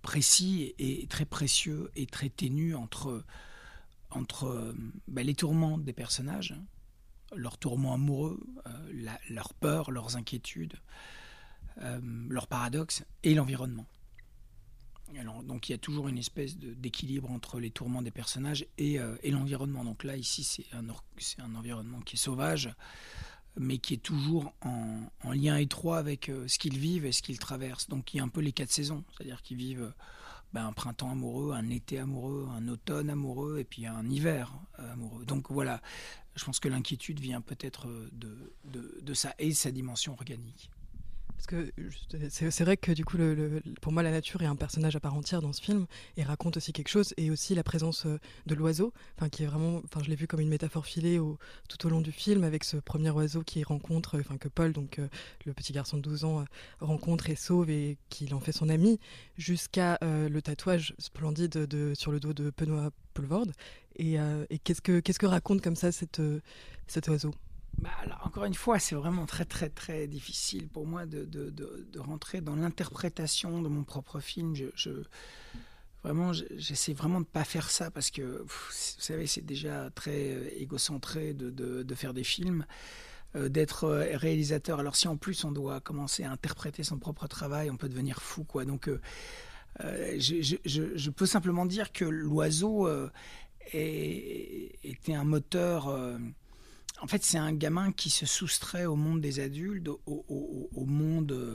[0.00, 3.24] précis et, très précieux et très ténu entre
[4.10, 4.74] entre euh,
[5.08, 6.54] bah, les tourments des personnages,
[7.34, 8.40] leurs tourments amoureux,
[9.30, 10.74] leurs peurs, leurs inquiétudes,
[12.28, 13.86] leurs paradoxes et l'environnement.
[15.44, 18.98] Donc il y a toujours une espèce d'équilibre entre les tourments des personnages et,
[19.30, 19.82] l'environnement.
[19.82, 20.66] Donc là, ici, c'est
[21.40, 22.74] un environnement qui est sauvage,
[23.56, 27.22] mais qui est toujours en, en lien étroit avec euh, ce qu'ils vivent et ce
[27.22, 27.88] qu'ils traversent.
[27.88, 29.94] Donc il y a un peu les quatre saisons, c'est-à-dire qu'ils vivent euh,
[30.52, 34.92] ben, un printemps amoureux, un été amoureux, un automne amoureux et puis un hiver euh,
[34.92, 35.24] amoureux.
[35.24, 35.82] Donc voilà,
[36.34, 40.70] je pense que l'inquiétude vient peut-être de, ça et de sa dimension organique.
[41.44, 41.72] Parce que
[42.28, 43.16] c'est vrai que du coup,
[43.80, 46.56] pour moi, la nature est un personnage à part entière dans ce film et raconte
[46.56, 50.00] aussi quelque chose, et aussi la présence euh, de l'oiseau, enfin qui est vraiment, enfin
[50.04, 51.18] je l'ai vu comme une métaphore filée
[51.68, 55.00] tout au long du film avec ce premier oiseau qui rencontre, enfin que Paul, donc
[55.00, 55.08] euh,
[55.44, 56.44] le petit garçon de 12 ans, euh,
[56.80, 59.00] rencontre et sauve et qu'il en fait son ami,
[59.36, 63.46] jusqu'à le tatouage splendide de, sur le dos de Benoît Poulvord.
[63.96, 64.16] Et,
[64.62, 66.22] qu'est-ce que que raconte comme ça cette,
[66.86, 67.34] cet oiseau?
[67.78, 71.50] Bah, alors, encore une fois, c'est vraiment très très très difficile pour moi de, de,
[71.50, 74.54] de, rentrer dans l'interprétation de mon propre film.
[74.54, 74.90] Je,
[76.04, 80.32] vraiment, je- j'essaie vraiment de pas faire ça parce que, vous savez, c'est déjà très
[80.34, 82.66] euh, égocentré de, faire des films.
[83.36, 84.80] euh, d'être euh, réalisateur.
[84.80, 88.22] Alors si en plus on doit commencer à interpréter son propre travail, on peut devenir
[88.22, 88.64] fou, quoi.
[88.64, 88.88] Donc
[90.18, 90.56] je,
[90.96, 92.88] je- peux simplement dire que l'oiseau
[93.72, 95.88] était un moteur.
[97.00, 101.48] En fait, c'est un gamin qui se soustrait au monde des adultes, euh, au monde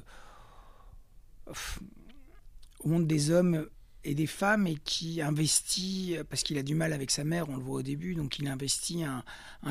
[3.07, 3.67] des hommes
[4.03, 7.57] et des femmes, et qui investit, parce qu'il a du mal avec sa mère, on
[7.57, 9.23] le voit au début, donc il investit un,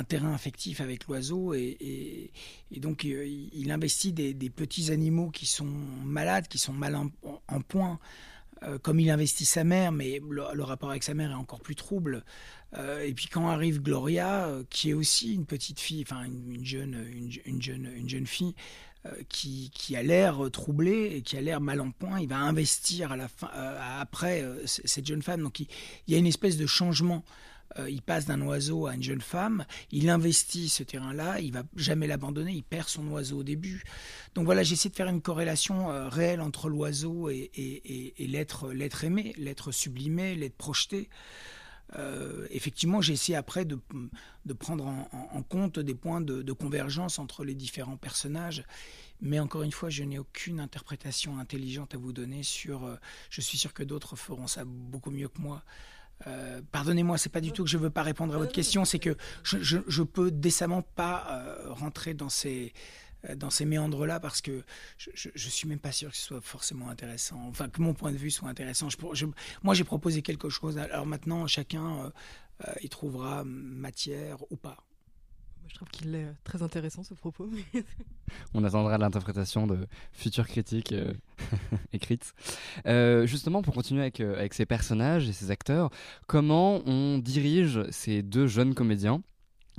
[0.05, 2.31] terrain affectif avec l'oiseau, et,
[2.77, 5.65] donc euh, il investit des, petits animaux qui sont
[6.05, 7.99] malades, qui sont mal en, point,
[8.63, 11.77] euh, comme il investit sa mère, mais le rapport avec sa mère est encore plus
[11.77, 12.25] trouble.
[12.79, 16.55] Euh, et puis quand arrive Gloria, euh, qui est aussi une petite fille, enfin une,
[16.55, 18.55] une jeune, une, une jeune, une jeune fille
[19.07, 22.39] euh, qui, qui a l'air troublée et qui a l'air mal en point, il va
[22.39, 23.49] investir à la fin,
[24.01, 25.43] après cette jeune femme.
[25.43, 25.69] Donc il,
[26.09, 27.25] y a une espèce de changement.
[27.89, 32.07] Il passe d'un oiseau à une jeune femme, il investit ce terrain-là, il va jamais
[32.07, 33.83] l'abandonner, il perd son oiseau au début.
[34.35, 40.37] Donc voilà, j'essaie de faire une corrélation réelle entre l'oiseau et, l'être aimé, l'être sublimé,
[40.37, 41.11] l'être projeté.
[41.95, 43.79] Euh, effectivement, j'ai essayé après de,
[44.45, 48.65] de prendre en, compte des points de, de convergence entre les différents personnages.
[49.21, 52.85] Mais encore une fois, je n'ai aucune interprétation intelligente à vous donner sur.
[52.85, 52.97] euh,
[53.31, 55.63] je suis sûr que d'autres feront ça beaucoup mieux que moi.
[56.27, 58.99] Euh, Pardonnez-moi, c'est pas du tout que je veux pas répondre à votre question, c'est
[58.99, 62.73] que je, je, je peux décemment pas euh, rentrer dans ces
[63.37, 64.65] dans ces méandres-là parce que
[64.99, 67.95] je, je, je suis même pas sûr que ce soit forcément intéressant, enfin que mon
[67.95, 68.89] point de vue soit intéressant.
[68.89, 69.27] Je, je-
[69.63, 70.79] moi, j'ai proposé quelque chose.
[70.79, 72.11] Alors maintenant, chacun euh,
[72.69, 74.77] euh, y trouvera matière ou pas.
[75.69, 77.51] Je trouve qu'il est très intéressant ce propos.
[78.55, 81.13] On attendra l'interprétation de futures critiques euh,
[81.93, 82.33] écrites.
[82.87, 85.91] Euh, justement, pour continuer avec, euh, avec ces personnages et ces acteurs,
[86.29, 89.23] comment on dirige ces deux jeunes comédiens?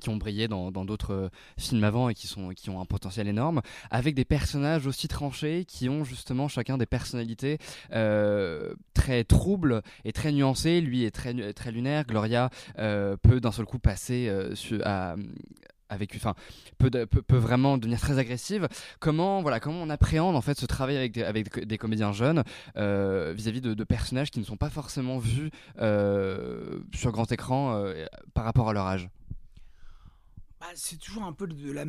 [0.02, 3.28] Qui ont brillé dans d'autres euh, films avant et qui, sont, qui ont un potentiel
[3.28, 7.58] énorme, avec des personnages aussi tranchés qui ont justement chacun des personnalités
[7.94, 10.82] euh, très troubles et très nuancées.
[10.82, 14.32] Lui est très, très lunaire, Gloria euh, peut d'un seul coup passer
[14.84, 15.16] à,
[15.90, 16.36] avec, enfin,
[16.78, 18.68] peut, peut, vraiment devenir très agressive.
[19.00, 22.44] Comment, voilà, comment on appréhende en fait ce travail avec des, avec des comédiens jeunes
[22.76, 27.84] vis-à-vis de, personnages qui ne sont pas forcément vus sur grand écran
[28.34, 29.10] par rapport à leur âge?
[30.60, 31.86] Bah, c'est toujours un peu de la,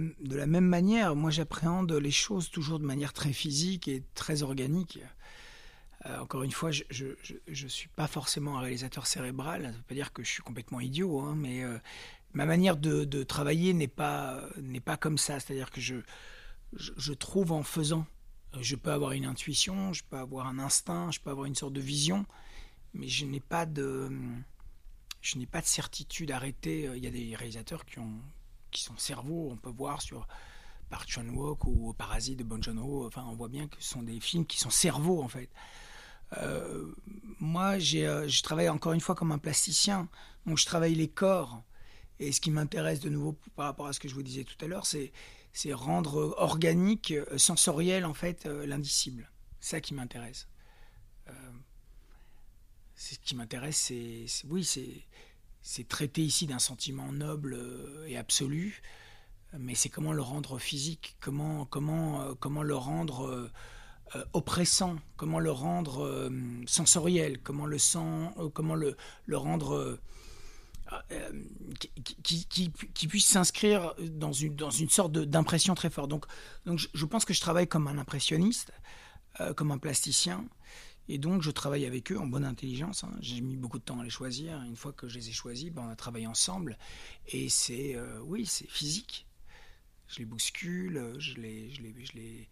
[0.46, 1.16] même manière.
[1.16, 4.98] Moi, j'appréhende les choses toujours de manière très physique et très organique.
[6.06, 9.62] Euh, encore une fois, je je suis pas forcément un réalisateur cérébral.
[9.62, 11.78] Ça veut pas dire que je suis complètement idiot, hein, mais euh,
[12.34, 14.44] ma manière de, travailler n'est pas
[14.84, 15.40] pas comme ça.
[15.40, 15.96] C'est-à-dire que je,
[16.74, 18.06] je je trouve en faisant.
[18.60, 21.72] Je peux avoir une intuition, je peux avoir un instinct, je peux avoir une sorte
[21.74, 22.26] de vision,
[22.94, 24.10] mais je n'ai pas de
[25.22, 26.90] je n'ai pas de certitude arrêtée.
[26.96, 28.20] Il y a des réalisateurs qui ont
[28.70, 29.48] qui sont cerveaux.
[29.50, 30.26] On peut voir sur
[30.90, 33.06] Park Chan Wook ou Parasite de Bong Joon-ho.
[33.06, 35.50] Enfin, on voit bien que ce sont des films qui sont cerveaux en fait.
[36.36, 36.92] Euh,
[37.40, 40.08] moi, euh, je travaille encore une fois comme un plasticien,
[40.46, 41.62] donc je travaille les corps.
[42.20, 44.62] Et ce qui m'intéresse de nouveau par rapport à ce que je vous disais tout
[44.64, 45.12] à l'heure, c'est,
[45.72, 49.30] rendre organique, euh, sensoriel en fait, l'indicible.
[49.60, 50.48] C'est ça qui m'intéresse.
[52.94, 55.06] C'est ce qui m'intéresse, c'est- oui, c'est,
[55.70, 58.80] c'est traiter ici d'un sentiment noble euh, et absolu,
[59.58, 63.50] mais c'est comment le rendre physique, comment, comment, euh, comment le rendre
[64.16, 66.30] euh, oppressant, comment le rendre
[66.66, 69.98] sensoriel, comment le, sens, euh, comment le, le rendre
[72.22, 76.08] qui, qui, puisse s'inscrire dans une, dans une sorte d'impression très forte.
[76.08, 76.24] Donc,
[76.64, 78.72] donc je, pense que je travaille comme un impressionniste,
[79.54, 80.46] comme un plasticien.
[81.08, 83.04] Et donc, je travaille avec eux en bonne intelligence.
[83.04, 83.12] hein.
[83.20, 84.62] J'ai mis beaucoup de temps à les choisir.
[84.62, 86.76] Une fois que je les ai choisis, ben, on a travaillé ensemble.
[87.28, 89.26] Et c'est, euh, oui, c'est physique.
[90.08, 92.48] Je les bouscule, je les, je les, je les,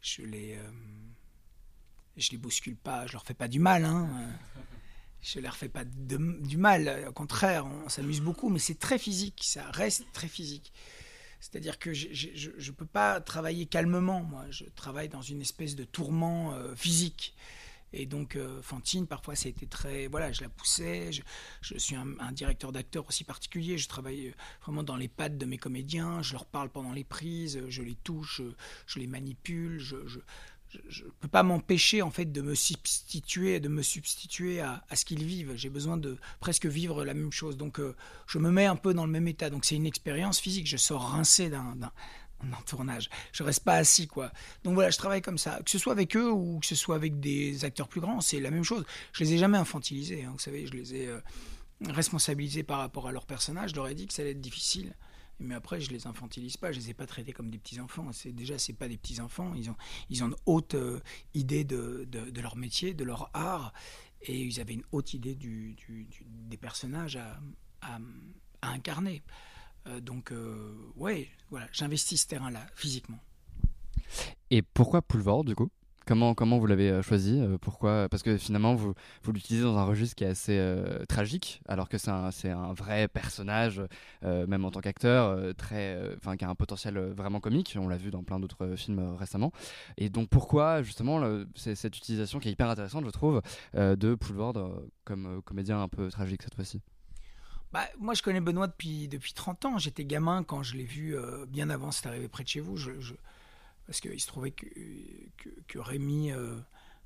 [0.00, 0.70] je les, euh,
[2.16, 3.06] je les bouscule pas.
[3.06, 3.84] Je leur fais pas du mal.
[3.84, 4.08] Hein.
[5.22, 7.04] Je leur fais pas du mal.
[7.08, 9.42] Au contraire, on s'amuse beaucoup, mais c'est très physique.
[9.44, 10.72] Ça reste très physique.
[11.40, 14.44] C'est-à-dire que je ne peux pas travailler calmement, moi.
[14.50, 17.34] Je travaille dans une espèce de tourment euh, physique.
[17.92, 20.06] Et donc, euh, Fantine, parfois, été très.
[20.08, 21.12] Voilà, je la poussais.
[21.12, 21.22] Je,
[21.62, 23.78] je suis un, directeur d'acteur aussi particulier.
[23.78, 26.22] Je travaille euh, vraiment dans les pattes de mes comédiens.
[26.22, 27.62] Je leur parle pendant les prises.
[27.68, 28.42] Je les touche.
[28.86, 29.78] Je, les manipule.
[29.78, 29.96] Je.
[29.96, 35.04] ne peux pas m'empêcher en fait de me substituer, de me substituer à, à ce
[35.04, 35.54] qu'ils vivent.
[35.54, 37.56] J'ai besoin de presque vivre la même chose.
[37.56, 37.94] Donc euh,
[38.26, 39.48] je me mets un peu dans le même état.
[39.48, 40.66] Donc c'est une expérience physique.
[40.66, 41.76] Je sors rincé d'un
[42.42, 43.08] d'un tournage.
[43.32, 44.32] Je reste pas assis quoi.
[44.64, 45.60] Donc voilà, je travaille comme ça.
[45.64, 48.40] Que ce soit avec eux ou que ce soit avec des acteurs plus grands, c'est
[48.40, 48.84] la même chose.
[49.12, 50.24] Je les ai jamais infantilisés.
[50.24, 50.30] hein.
[50.32, 51.20] Vous savez, je les ai euh,
[51.86, 53.70] responsabilisés par rapport à leur personnage.
[53.70, 54.94] Je leur ai dit que ça allait être difficile.
[55.38, 58.10] Mais après, je les infantilise pas, je les ai pas traités comme des petits enfants.
[58.12, 59.52] C'est déjà, c'est pas des petits enfants.
[59.54, 59.76] Ils ont,
[60.08, 61.00] ils ont une haute euh,
[61.34, 63.74] idée de, de, leur métier, de leur art,
[64.22, 65.76] et ils avaient une haute idée du,
[66.26, 67.38] des personnages à,
[68.62, 69.22] à incarner.
[69.88, 73.18] Euh, donc, euh, ouais, voilà, j'investis ce terrain-là physiquement.
[74.50, 75.68] Et pourquoi Poulvord du coup?
[76.06, 78.08] Comment, comment vous l'avez euh, choisi Pourquoi?
[78.08, 78.94] Parce que finalement, vous,
[79.24, 80.74] vous l'utilisez dans un registre qui est assez
[81.08, 83.82] tragique, alors que c'est un, un vrai personnage,
[84.22, 87.76] même en tant qu'acteur, qui a un potentiel vraiment comique.
[87.76, 89.50] On l'a vu dans plein d'autres films récemment.
[89.96, 91.20] Et donc, pourquoi justement
[91.56, 93.42] cette utilisation qui est hyper intéressante, je trouve,
[93.74, 96.82] de Poulvord comme comédien un peu tragique cette fois-ci?
[97.76, 99.78] Bah, moi, je connais Benoît depuis, depuis 30 ans.
[99.78, 102.78] J'étais gamin quand je l'ai vu euh, bien avant, c'est arrivé près de chez vous.
[103.86, 104.64] Parce qu'il se trouvait que,
[105.36, 106.56] que, que Rémi euh,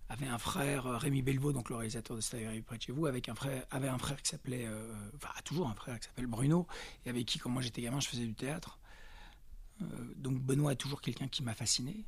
[0.08, 2.92] avait un frère, euh, Rémi Belvaux, donc le réalisateur de C'est arrivé près de chez
[2.92, 4.68] vous, avec un frère, avait un frère qui s'appelait,
[5.16, 6.68] enfin, toujours un frère qui s'appelle Bruno,
[7.04, 8.78] et avec qui, quand moi j'étais gamin, je faisais du théâtre.
[10.14, 12.04] Donc Benoît est toujours quelqu'un qui m'a fasciné.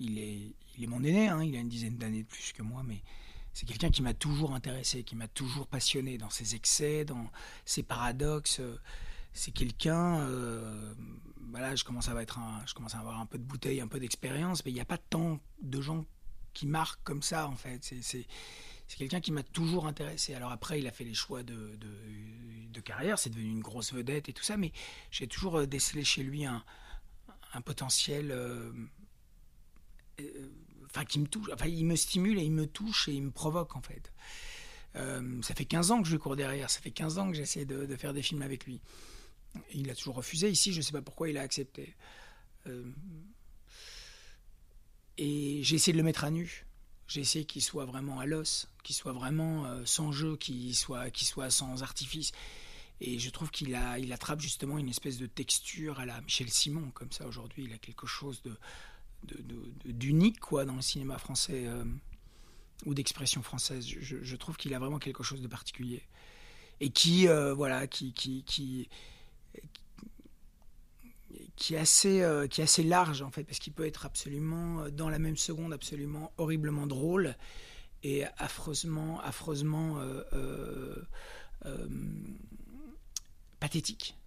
[0.00, 2.62] Il est, il est mon aîné, hein, il a une dizaine d'années de plus que
[2.62, 3.02] moi, mais,
[3.52, 7.30] c'est quelqu'un qui m'a toujours intéressé, qui m'a toujours passionné dans ses excès, dans
[7.64, 8.60] ses paradoxes.
[9.32, 10.94] C'est quelqu'un, euh,
[11.50, 14.80] voilà, je commence à avoir un peu de bouteille, un peu d'expérience, mais il n'y
[14.80, 16.04] a pas tant de gens
[16.54, 17.84] qui marquent comme ça en fait.
[18.02, 18.26] C'est,
[18.96, 20.34] quelqu'un qui m'a toujours intéressé.
[20.34, 21.78] Alors après, il a fait les choix de,
[22.84, 24.72] carrière, c'est devenu une grosse vedette et tout ça, mais
[25.10, 26.64] j'ai toujours euh, décelé chez lui un,
[27.64, 28.30] potentiel.
[28.30, 28.72] euh,
[30.90, 33.30] Enfin, qui me touche, enfin, il me stimule et il me touche et il me
[33.30, 34.12] provoque en fait.
[34.96, 37.36] Euh, ça fait 15 ans que je lui cours derrière, ça fait 15 ans que
[37.36, 38.80] j'essaie de, faire des films avec lui.
[39.72, 40.50] Il a toujours refusé.
[40.50, 41.94] Ici, je ne sais pas pourquoi il a accepté.
[42.66, 42.90] Euh,
[45.18, 46.66] et j'ai essayé de le mettre à nu.
[47.06, 51.10] J'ai essayé qu'il soit vraiment à l'os, qu'il soit vraiment euh, sans jeu, qu'il soit,
[51.10, 52.32] qu'il soit sans artifice.
[53.00, 56.90] Et je trouve qu'il il attrape justement une espèce de texture à la Michel Simon,
[56.92, 57.64] comme ça aujourd'hui.
[57.64, 58.58] Il a quelque chose de-
[59.84, 61.84] d'unique quoi dans le cinéma français euh,
[62.86, 63.86] ou d'expression française.
[63.86, 66.02] Je, trouve qu'il a vraiment quelque chose de particulier
[66.80, 68.88] et qui, euh, voilà, qui, qui, qui,
[71.56, 74.88] qui est assez, euh, qui est assez large en fait, parce qu'il peut être absolument
[74.90, 77.36] dans la même seconde absolument horriblement drôle
[78.04, 80.00] et affreusement, affreusement
[83.58, 84.17] pathétique.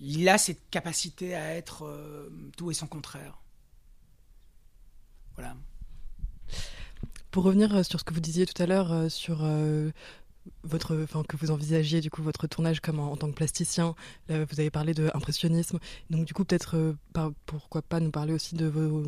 [0.00, 3.40] Il a cette capacité à être euh, tout et son contraire.
[5.34, 5.56] Voilà.
[7.30, 9.46] Pour revenir euh, sur ce que vous disiez tout à l'heure, euh, sur
[10.64, 13.94] votre, enfin que vous envisagiez du coup votre tournage comme en, tant que plasticien,
[14.28, 15.08] vous avez parlé de
[16.10, 16.96] donc du coup peut-être
[17.46, 19.04] pourquoi pas nous parler aussi de vos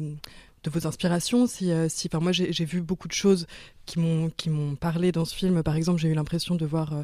[0.64, 1.46] de vos inspirations.
[1.46, 3.46] Si, euh, si, enfin moi j'ai vu beaucoup de choses
[3.86, 5.62] qui m'ont qui m'ont parlé dans ce film.
[5.62, 7.02] Par exemple, j'ai eu l'impression de voir euh,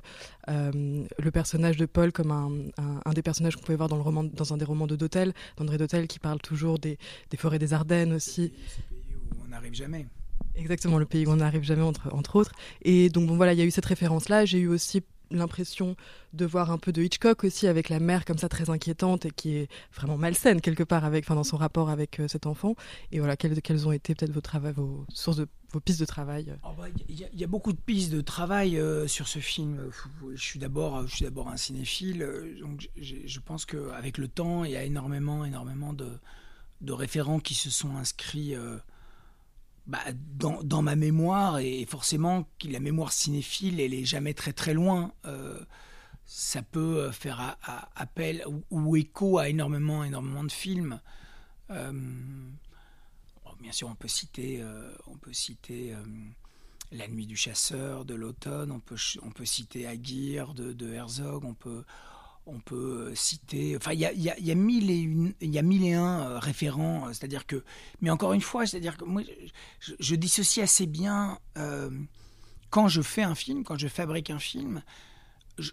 [0.48, 3.96] euh, le personnage de Paul comme un, un, un des personnages qu'on pouvait voir dans
[3.96, 6.98] le roman, dans un des romans de Dotel, d'André Dotel, qui parle toujours des,
[7.30, 8.52] des forêts des Ardennes aussi.
[9.32, 10.06] Où on n'arrive jamais.
[10.56, 12.52] Exactement, le pays où on n'arrive jamais, entre, entre autres.
[12.82, 14.46] Et donc, bon, voilà, il y a eu cette référence-là.
[14.46, 15.96] J'ai eu aussi l'impression
[16.32, 19.30] de voir un peu de Hitchcock aussi, avec la mère comme ça, très inquiétante, et
[19.30, 22.74] qui est vraiment malsaine quelque part avec, enfin, dans son rapport avec euh, cet enfant.
[23.12, 26.52] Et voilà, quelles, quelles ont été peut-être vos, vos sources de vos pistes de travail
[26.64, 29.28] Oh bah, Il y, a- il y a beaucoup de pistes de travail euh, sur
[29.28, 29.78] ce film.
[30.34, 34.64] Je suis d'abord, je suis d'abord un cinéphile, euh, donc je pense qu'avec le temps,
[34.64, 36.08] il y a énormément, énormément de,
[36.80, 38.78] de référents qui se sont inscrits euh,
[39.86, 40.00] bah,
[40.36, 45.12] dans, ma mémoire et forcément la mémoire cinéphile, elle est jamais très très loin.
[45.24, 45.60] Euh,
[46.26, 47.56] ça peut euh, faire
[47.96, 51.00] appel ou, écho à énormément, énormément de films.
[51.70, 51.92] Euh,
[53.60, 54.62] bien sûr, on peut citer,
[56.92, 58.96] La Nuit du Chasseur de l'automne, on peut,
[59.44, 61.84] citer Aguirre de Herzog, on peut,
[62.46, 63.76] on peut euh, citer.
[63.76, 67.06] Enfin, il y a, mille et y a mille et un euh, référents.
[67.08, 67.62] euh, C'est-à-dire que,
[68.00, 69.22] mais encore une fois, c'est-à-dire que moi,
[69.78, 71.38] je, je dissocie assez bien
[72.70, 74.82] quand je fais un film, quand je fabrique un film.
[75.58, 75.72] Je,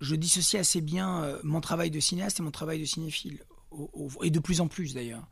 [0.00, 3.42] je- dissocie assez bien mon travail de cinéaste et mon travail de cinéphile,
[4.22, 5.26] et de plus en plus d'ailleurs.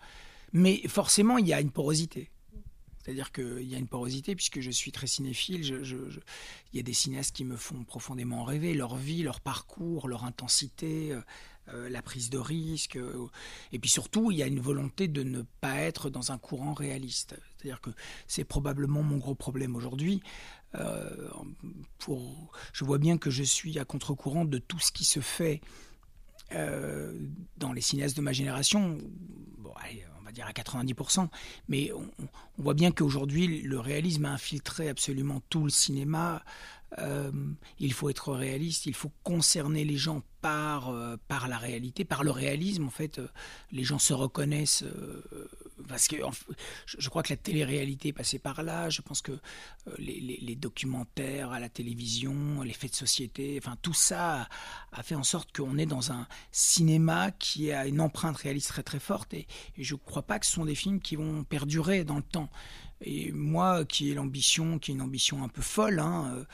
[0.54, 2.30] Mais forcément, il y a une porosité.
[3.02, 5.64] C'est-à-dire qu'il y a une porosité, puisque je suis très cinéphile.
[5.64, 10.24] Il y a des cinéastes qui me font profondément rêver, leur vie, leur parcours, leur
[10.24, 11.20] intensité, euh,
[11.68, 12.96] euh, la prise de risque.
[12.96, 13.26] euh,
[13.72, 16.74] et puis surtout, il y a une volonté de ne pas être dans un courant
[16.74, 17.34] réaliste.
[17.56, 17.90] C'est-à-dire que
[18.28, 20.22] c'est probablement mon gros problème aujourd'hui.
[20.74, 21.24] Je
[22.84, 25.60] vois bien que je suis à contre-courant de tout ce qui se fait
[26.50, 28.98] dans les cinéastes de ma génération,
[29.58, 31.28] bon, allez, dire à 90%,
[31.68, 32.08] mais on,
[32.58, 36.42] voit bien qu'aujourd'hui, le réalisme a infiltré absolument tout le cinéma.
[36.98, 37.30] Euh,
[37.78, 42.22] il faut être réaliste, il faut concerner les gens par, euh, par la réalité, par
[42.24, 42.84] le réalisme.
[42.84, 43.28] En fait, euh,
[43.70, 44.84] les gens se reconnaissent
[45.88, 46.16] parce que
[46.86, 48.90] je, crois que la télé-réalité est passée par là.
[48.90, 53.94] Je pense que euh, les, documentaires à la télévision, les faits de société, enfin tout
[53.94, 54.48] ça
[54.92, 58.82] a, fait en sorte qu'on est dans un cinéma qui a une empreinte réaliste très
[58.82, 59.46] très forte et,
[59.78, 62.50] je ne crois pas que ce sont des films qui vont perdurer dans le temps.
[63.00, 66.44] Et moi, qui ai l'ambition, qui est une ambition un peu folle, hein, euh,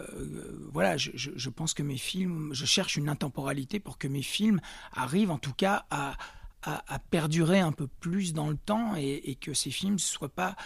[0.00, 4.60] euh, voilà, je pense que mes films, je cherche une intemporalité pour que mes films
[4.92, 6.16] arrivent en tout cas à,
[6.64, 10.56] à, perdurer un peu plus dans le temps et, que ces films ne soient pas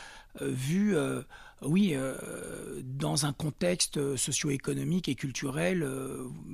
[0.40, 1.22] euh, vus, euh,
[1.62, 5.88] oui, euh, dans un contexte socio-économique et culturel,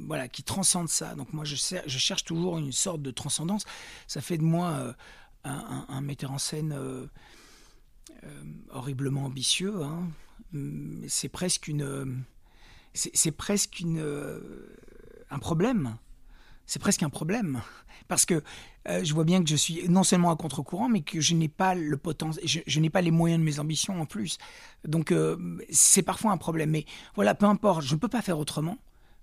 [0.06, 1.14] voilà, qui transcende ça.
[1.14, 3.64] Donc moi, je, cherche toujours une sorte de transcendance.
[4.06, 4.94] Ça fait de moi
[5.44, 6.74] un, metteur en scène.
[8.70, 9.82] horriblement ambitieux.
[9.82, 10.08] hein.
[11.08, 12.24] C'est presque une,
[12.94, 14.02] c'est presque une,
[15.30, 15.98] un problème
[16.66, 17.62] c'est presque un problème.
[18.08, 18.42] Parce que
[18.88, 21.48] euh, je vois bien que je suis non seulement à contre-courant, mais que je n'ai
[21.48, 21.98] pas le
[22.44, 24.38] je, n'ai pas les moyens de mes ambitions en plus.
[24.86, 26.70] Donc euh, c'est parfois un problème.
[26.70, 28.78] Mais voilà, peu importe, je ne peux pas faire autrement.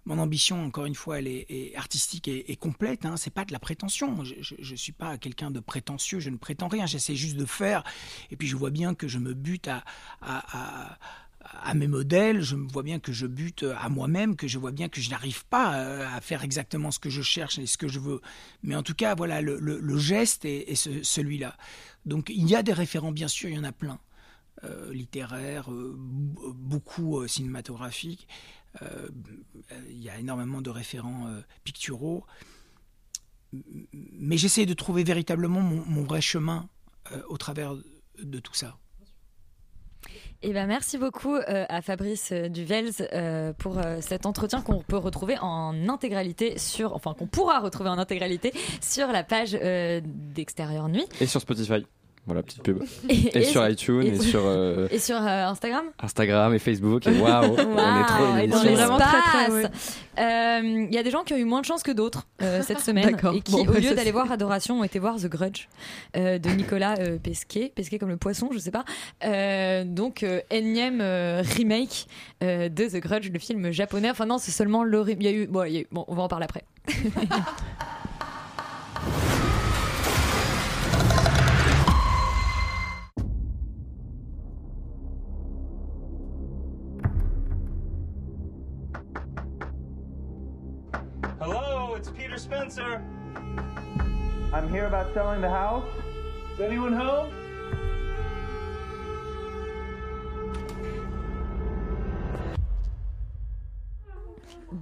[0.06, 3.06] Mon ambition, encore une fois, elle est, artistique et, et complète.
[3.06, 3.18] Hein.
[3.18, 4.24] C'est pas de la prétention.
[4.24, 6.20] Je, ne suis pas quelqu'un de prétentieux.
[6.20, 6.88] Je ne prétends rien.
[6.88, 7.84] J'essaie juste de faire.
[8.32, 9.84] Et puis je vois bien que je me bute à,
[10.22, 10.98] à, à
[11.44, 14.90] à mes modèles, je vois bien que je bute à moi-même, que je vois bien
[14.90, 17.88] que je n'arrive pas euh, à faire exactement ce que je cherche et ce que
[17.88, 18.22] je veux.
[18.64, 21.58] Mais en tout cas, voilà, le, geste est, est ce, celui-là.
[22.06, 24.00] Donc il y a des référents, bien sûr, il y en a plein.
[24.64, 28.28] Euh, littéraires, euh, beaucoup euh, cinématographiques.
[28.82, 29.10] Euh,
[29.90, 32.26] il y a énormément de référents euh, picturaux.
[33.84, 36.70] Mais j'essaie de trouver véritablement mon, vrai chemin
[37.12, 37.76] euh, au travers
[38.18, 38.78] de tout ça.
[40.44, 44.98] Eh ben, merci beaucoup euh, à Fabrice euh, Duvels euh, pour cet entretien qu'on peut
[44.98, 48.52] retrouver en intégralité sur, enfin qu'on pourra retrouver en intégralité
[48.82, 51.06] sur la page d'Extérieur Nuit.
[51.20, 51.86] Et sur Spotify.
[52.28, 52.84] Voilà, petite pub.
[53.10, 56.60] Et- Et, et sur iTunes, et, et- sur euh, Et sur euh, Instagram Instagram et
[56.60, 57.08] Facebook.
[57.08, 58.74] Et waouh, on est trop une émission.
[58.76, 59.98] vraiment très, très, l'espace.
[60.20, 62.62] Euh, Il y a des gens qui ont eu moins de chance que d'autres euh,
[62.66, 63.34] cette semaine D'accord.
[63.34, 65.68] et qui, Bon, au bah, lieu d'aller voir Adoration, ont été voir The Grudge
[66.16, 68.86] euh, de Nicolas euh, Pesquet, Pesquet comme le poisson, je sais pas.
[69.26, 72.06] Euh, donc euh, énième euh, remake
[72.44, 74.12] euh, de The Grudge, le film japonais.
[74.12, 75.04] Enfin non, c'est seulement le.
[75.10, 75.48] Il y a eu.
[75.48, 76.64] Bon, il y a eu- bon, on va en parler après.
[92.02, 93.00] it's Peter Spencer?
[94.54, 95.86] I'm here about selling the house.
[96.56, 97.30] Is anyone home?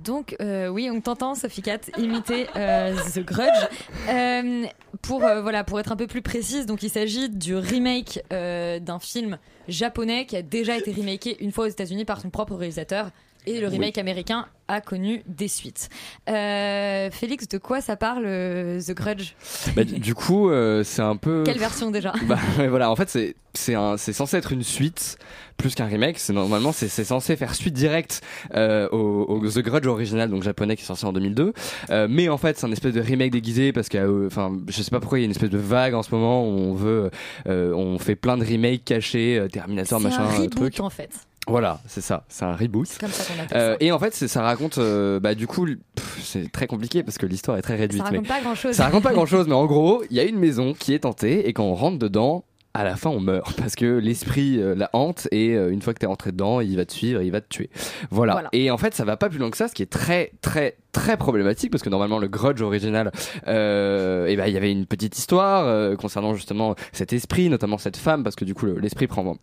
[0.03, 3.67] Donc euh, oui, on t'entend, Sophie Cat, imiter euh, The Grudge.
[4.07, 4.65] Euh,
[5.01, 8.79] pour euh, voilà, pour être un peu plus précise, donc il s'agit du remake euh,
[8.79, 12.55] d'un film japonais qui a déjà été remaké une fois aux États-Unis par son propre
[12.55, 13.11] réalisateur.
[13.49, 15.89] Et le remake américain a connu des suites.
[16.29, 19.33] Euh, Félix, de quoi ça parle euh, The Grudge
[19.75, 21.41] Bah, du coup, euh, c'est un peu.
[21.43, 22.37] Quelle version déjà Bah
[22.69, 23.09] voilà, en fait
[23.55, 25.17] c'est censé être une suite
[25.57, 26.19] plus qu'un remake.
[26.19, 28.21] C'est normalement c'est censé faire suite directe
[28.55, 31.53] au, au The Grudge original donc japonais qui est sorti en 2002.
[31.89, 34.91] Euh, mais en fait c'est un espèce de remake déguisé parce que enfin je sais
[34.91, 37.09] pas pourquoi il y a une espèce de vague en ce moment où on veut
[37.47, 40.79] on fait plein de remakes cachés Terminator machin un reboot truc.
[40.79, 41.09] en fait.
[41.49, 42.87] Voilà, c'est ça, c'est un reboot.
[42.99, 43.77] Comme ça qu'on appelle Euh, ça.
[43.79, 45.67] et en fait, ça raconte, euh, bah du coup,
[46.21, 48.01] c'est très compliqué parce que l'histoire est très réduite.
[48.03, 48.75] Ça raconte mais- pas grand-chose.
[48.75, 50.99] Ça raconte pas grand chose, mais en gros, il y a une maison qui est
[50.99, 52.43] tentée et quand on rentre dedans,
[52.75, 55.93] à la fin on meurt parce que l'esprit euh, la hante et euh, une fois
[55.95, 57.69] que t'es rentré dedans, il va te suivre, il va te tuer.
[58.11, 58.33] Voilà.
[58.33, 58.49] Voilà.
[58.53, 60.75] Et en fait, ça va pas plus loin que ça, ce qui est très très
[60.91, 63.11] très problématique parce que normalement le Grudge original,
[63.47, 67.97] euh, et ben il y avait une petite histoire concernant justement cet esprit, notamment cette
[67.97, 69.35] femme parce que du coup le- l'esprit prend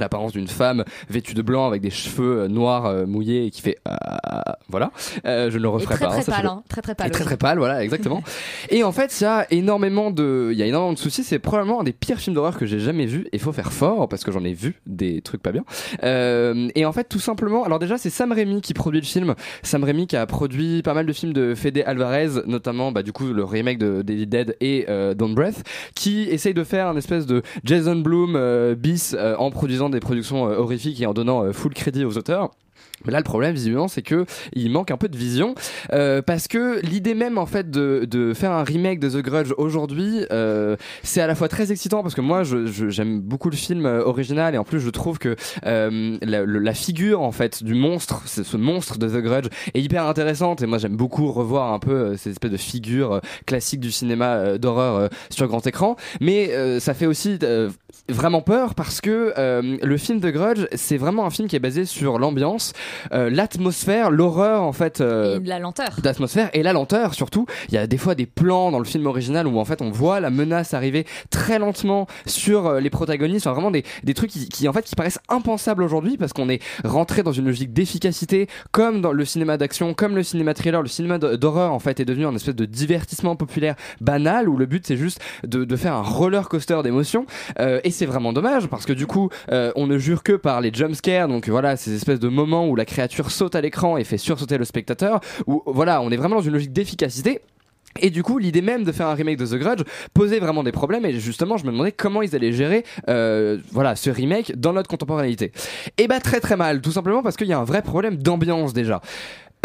[0.00, 3.62] l'apparence d'une femme vêtue de blanc avec des cheveux euh, noirs euh, mouillés et qui
[3.62, 4.90] fait ah, voilà
[5.24, 7.08] Euh, je ne le Et referai très pas très hein, pâle, hein, très très pâle.
[7.08, 8.22] Et très très pâle, voilà, exactement.
[8.70, 11.24] et en fait, il y a énormément de, il y a énormément de soucis.
[11.24, 13.26] C'est probablement un des pires films d'horreur que j'ai jamais vu.
[13.32, 15.64] Et faut faire fort parce que j'en ai vu des trucs pas bien.
[16.02, 19.34] Euh, et en fait, tout simplement, alors déjà, c'est Sam Raimi qui produit le film.
[19.62, 23.12] Sam Raimi qui a produit pas mal de films de Fede Alvarez, notamment, bah, du
[23.12, 25.62] coup, le remake de David Dead et euh, Don't Breath,
[25.94, 30.00] qui essaye de faire un espèce de Jason Bloom euh, bis euh, en produisant des
[30.00, 32.50] productions euh, horrifiques et en donnant euh, full crédit aux auteurs.
[33.04, 35.54] Mais là, le problème, visiblement, c'est que il manque un peu de vision,
[35.92, 40.24] euh, parce que l'idée même, en fait, de, faire un remake de The Grudge aujourd'hui,
[40.32, 44.02] euh, c'est à la fois très excitant parce que moi, j'aime beaucoup le film euh,
[44.04, 48.56] original et en plus, je trouve que la, la figure, en fait, du monstre, ce
[48.56, 52.30] monstre de The Grudge, est hyper intéressante et moi, j'aime beaucoup revoir un peu ces
[52.30, 55.96] espèces de figures classiques du cinéma d'horreur sur grand écran.
[56.20, 57.38] Mais ça fait aussi
[58.08, 59.32] vraiment peur parce que
[59.84, 62.72] le film The Grudge, c'est vraiment un film qui est basé sur l'ambiance,
[63.12, 65.00] euh, l'atmosphère, l'horreur en fait.
[65.00, 65.90] euh, Et la lenteur.
[66.02, 67.46] d'atmosphère et la lenteur surtout.
[67.68, 69.90] Il y a des fois des plans dans le film original où en fait on
[69.90, 73.46] voit la menace arriver très lentement sur euh, les protagonistes.
[73.46, 76.48] Enfin, vraiment des, des trucs qui, qui, en fait qui paraissent impensables aujourd'hui parce qu'on
[76.48, 80.82] est rentré dans une logique d'efficacité comme dans le cinéma d'action, comme le cinéma thriller,
[80.82, 84.66] le cinéma d'horreur en fait est devenu un espèce de divertissement populaire banal où le
[84.66, 87.26] but c'est juste de, de faire un roller coaster d'émotions
[87.58, 90.72] Euh, et c'est vraiment dommage parce que du coup on ne jure que par les
[90.72, 94.18] jumpscares donc voilà ces espèces de moments où la créature saute à l'écran et fait
[94.18, 97.40] sursauter le spectateur où voilà on est vraiment dans une logique d'efficacité
[98.00, 99.82] et du coup, l'idée même de faire un remake de The Grudge
[100.14, 101.04] posait vraiment des problèmes.
[101.06, 104.88] Et justement, je me demandais comment ils allaient gérer, euh, voilà, ce remake dans notre
[104.88, 105.52] contemporanéité.
[105.98, 108.72] Et bah très très mal, tout simplement parce qu'il y a un vrai problème d'ambiance
[108.72, 109.00] déjà.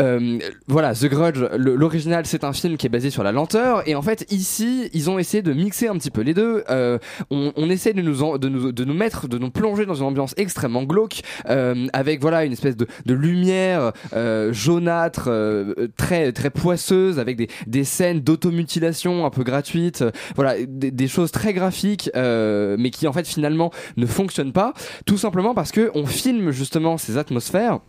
[0.01, 3.95] Euh, voilà, The Grudge, l'original, c'est un film qui est basé sur la lenteur, et
[3.95, 6.63] en fait, ici, ils ont essayé de mixer un petit peu les deux.
[6.69, 6.97] Euh,
[7.29, 9.95] on, on essaie de nous, en- de nous, de nous mettre, de nous plonger dans
[9.95, 15.87] une ambiance extrêmement glauque, euh, avec voilà une espèce de, de lumière euh, jaunâtre, euh,
[15.97, 20.03] très très poisseuse, avec des, des scènes d'automutilation un peu gratuites,
[20.35, 24.73] voilà, des, des choses très graphiques, mais qui en fait finalement ne fonctionnent pas,
[25.05, 27.79] tout simplement parce que on filme justement ces atmosphères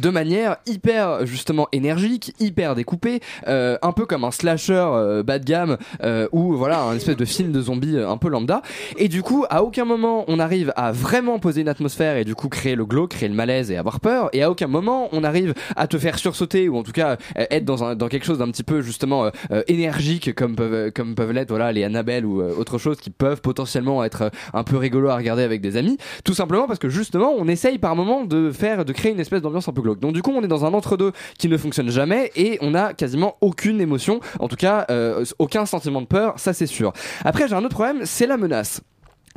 [0.00, 5.38] de manière hyper justement énergique, hyper découpée, euh, un peu comme un slasher euh, bas
[5.38, 8.62] de gamme euh, ou voilà un espèce de film de zombies euh, un peu lambda.
[8.96, 12.34] Et du coup, à aucun moment on arrive à vraiment poser une atmosphère et du
[12.34, 14.30] coup créer le glauque, créer le malaise et avoir peur.
[14.32, 17.46] Et à aucun moment on arrive à te faire sursauter ou en tout cas euh,
[17.50, 21.14] être dans un dans quelque chose d'un petit peu justement euh, énergique comme peuvent comme
[21.14, 25.10] peuvent l'être voilà les Annabelle ou autre chose qui peuvent potentiellement être un peu rigolo
[25.10, 25.98] à regarder avec des amis.
[26.24, 29.42] Tout simplement parce que justement on essaye par moment de faire de créer une espèce
[29.42, 32.30] d'ambiance un peu Donc du coup on est dans un entre-deux qui ne fonctionne jamais
[32.36, 36.52] et on a quasiment aucune émotion, en tout cas euh, aucun sentiment de peur, ça
[36.52, 36.92] c'est sûr.
[37.24, 38.80] Après j'ai un autre problème, c'est la menace.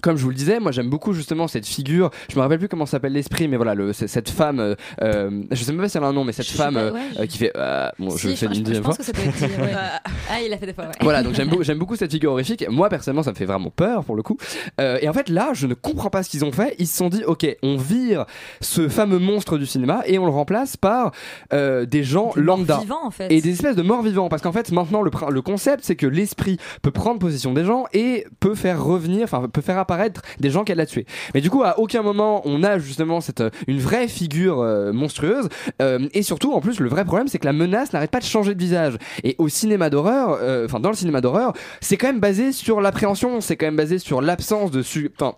[0.03, 2.11] Comme je vous le disais, moi j'aime beaucoup justement cette figure.
[2.29, 4.59] Je me rappelle plus comment s'appelle l'esprit, mais voilà, le, cette femme.
[4.59, 6.75] euh, euh, je sais même pas si elle a un nom, mais cette Je femme
[6.75, 7.51] pas, euh, ouais, euh, qui fait.
[7.55, 8.95] euh, bon, je le fais une deuxième fois.
[8.95, 9.71] que ça peut être dit, ouais.
[10.29, 10.91] ah, il a fait des fois, ouais.
[11.01, 12.65] Voilà, donc j'aime beaucoup, j'aime beaucoup cette figure horrifique.
[12.69, 14.37] Moi, personnellement, ça me fait vraiment peur pour le coup.
[14.79, 16.75] Et en fait, là, je ne comprends pas ce qu'ils ont fait.
[16.77, 18.25] Ils se sont dit, ok, on vire
[18.61, 21.11] ce fameux monstre du cinéma et on le remplace par
[21.51, 23.31] des gens lambda vivants, en fait.
[23.31, 24.29] et des espèces de morts vivants.
[24.29, 27.85] Parce qu'en fait, maintenant, le, le concept, c'est que l'esprit peut prendre possession des gens
[27.93, 31.05] et peut faire revenir, enfin, peut faire apparaître des gens qu'elle a tués.
[31.33, 34.91] Mais du coup, à aucun moment, on a justement cette euh, une vraie figure euh,
[34.91, 35.47] monstrueuse.
[35.81, 38.25] Euh, et surtout, en plus, le vrai problème, c'est que la menace n'arrête pas de
[38.25, 38.97] changer de visage.
[39.23, 42.81] Et au cinéma d'horreur, euh, enfin dans le cinéma d'horreur, c'est quand même basé sur
[42.81, 44.83] l'appréhension, c'est quand même basé sur l'absence de
[45.19, 45.35] enfin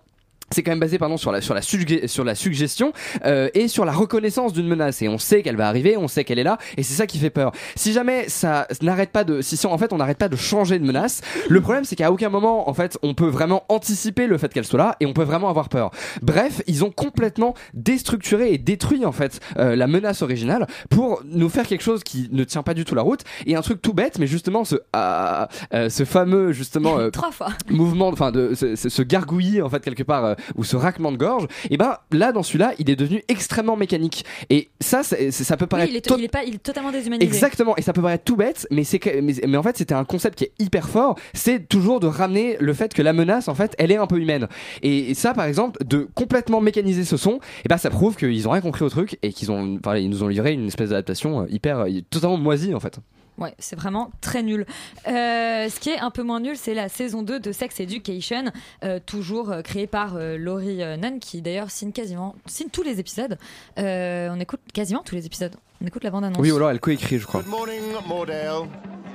[0.52, 2.94] c'est quand même basé pardon sur la sur la sur la suggestion
[3.26, 5.02] euh, et sur la reconnaissance d'une menace.
[5.02, 7.18] Et on sait qu'elle va arriver on sait qu'elle est là et c'est ça qui
[7.20, 7.52] fait peur.
[7.76, 10.80] Si jamais ça n'arrête pas de si, si en fait on n'arrête pas de changer
[10.80, 14.38] de menace le problème c'est qu'à aucun moment en fait on peut vraiment anticiper le
[14.38, 15.92] fait qu'elle soit là et on peut vraiment avoir peur.
[16.22, 21.50] Bref ils ont complètement déstructuré et détruit en fait euh, la menace originale pour nous
[21.50, 23.94] faire quelque chose qui ne tient pas du tout la route et un truc tout
[23.94, 27.50] bête mais justement ce ah, euh, ce fameux justement euh, Trois fois.
[27.70, 31.12] mouvement, enfin de ce, ce- ce gargouillis en fait quelque part euh, ou ce raquement
[31.12, 35.16] de gorge, et ben là dans celui-là il est devenu extrêmement mécanique et ça ça
[35.58, 37.26] peut Oui, paraître il est, to- il est pas, il est totalement déshumanisé.
[37.26, 40.06] Exactement, et ça peut paraître tout bête, mais c'est mais, mais en fait c'était un
[40.06, 41.18] concept qui est hyper fort.
[41.34, 44.18] C'est toujours de ramener le fait que la menace en fait elle est un peu
[44.20, 44.48] humaine.
[44.82, 48.48] Et, et ça par exemple de complètement mécaniser ce son, et ben ça prouve qu'ils
[48.48, 50.90] ont rien compris au truc et qu'ils ont, enfin, ils nous ont livré une espèce
[50.90, 53.00] d'adaptation euh, hyper, euh, totalement moisie en fait.
[53.40, 54.66] Ouais, c'est vraiment très nul.
[55.08, 58.46] Euh, ce qui est un peu moins nul, c'est la saison 2 de Sex Education,
[58.84, 62.84] euh, toujours euh, créée par euh, Laurie euh, Nunn, qui d'ailleurs signe quasiment signe tous
[62.84, 63.38] les épisodes.
[63.78, 65.56] Euh, on écoute quasiment tous les épisodes.
[65.82, 66.40] On écoute la bande-annonce.
[66.42, 67.42] Oui, ou alors elle coécrit, je crois.
[67.42, 68.68] Good morning, Mordale.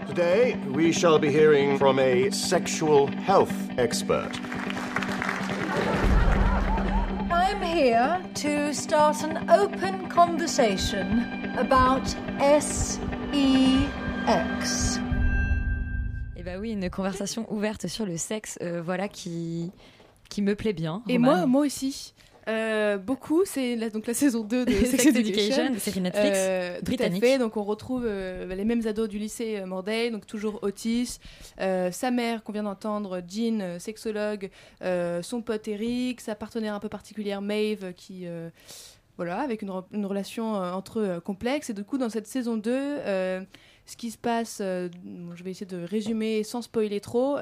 [0.08, 4.30] Today, we shall be hearing from a sexual health expert.
[7.30, 11.26] I'm here to start an open conversation
[11.58, 12.02] about
[14.26, 15.00] SEX.
[16.36, 19.70] Et bah oui, une conversation ouverte sur le sexe, euh, voilà qui
[20.30, 21.02] qui me plaît bien.
[21.08, 21.36] Et Roman.
[21.36, 22.14] moi, moi aussi.
[22.46, 26.84] Euh, beaucoup, c'est la, donc la saison 2 de Sex Education, série Netflix, Euh, tout
[26.84, 27.24] britannique.
[27.24, 27.38] à fait.
[27.38, 31.18] Donc on retrouve euh, les mêmes ados du lycée euh, Morday, donc toujours Otis,
[31.60, 34.50] euh, sa mère qu'on vient d'entendre, Jean, sexologue,
[34.82, 38.50] euh, son pote Eric, sa partenaire un peu particulière Maeve, qui euh,
[39.16, 41.70] voilà, avec une, re- une relation euh, entre eux complexe.
[41.70, 43.40] Et du coup, dans cette saison 2, euh,
[43.86, 44.88] ce qui se passe, euh,
[45.34, 47.36] je vais essayer de résumer sans spoiler trop.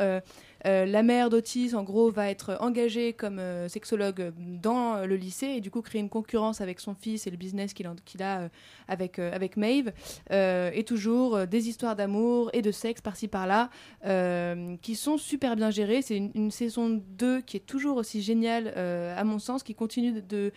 [0.67, 5.17] Euh, la mère d'Otis, en gros, va être engagée comme euh, sexologue dans euh, le
[5.17, 7.87] lycée et du coup créer une concurrence avec son fils et le business qu'il
[8.23, 8.49] a
[8.89, 9.93] avec, avec Maeve.
[10.31, 13.71] Et toujours des histoires d'amour et de sexe par-ci par-là
[14.83, 16.03] qui sont super bien gérées.
[16.03, 20.53] C'est une, saison 2 qui est toujours aussi géniale, à mon sens, qui continue de,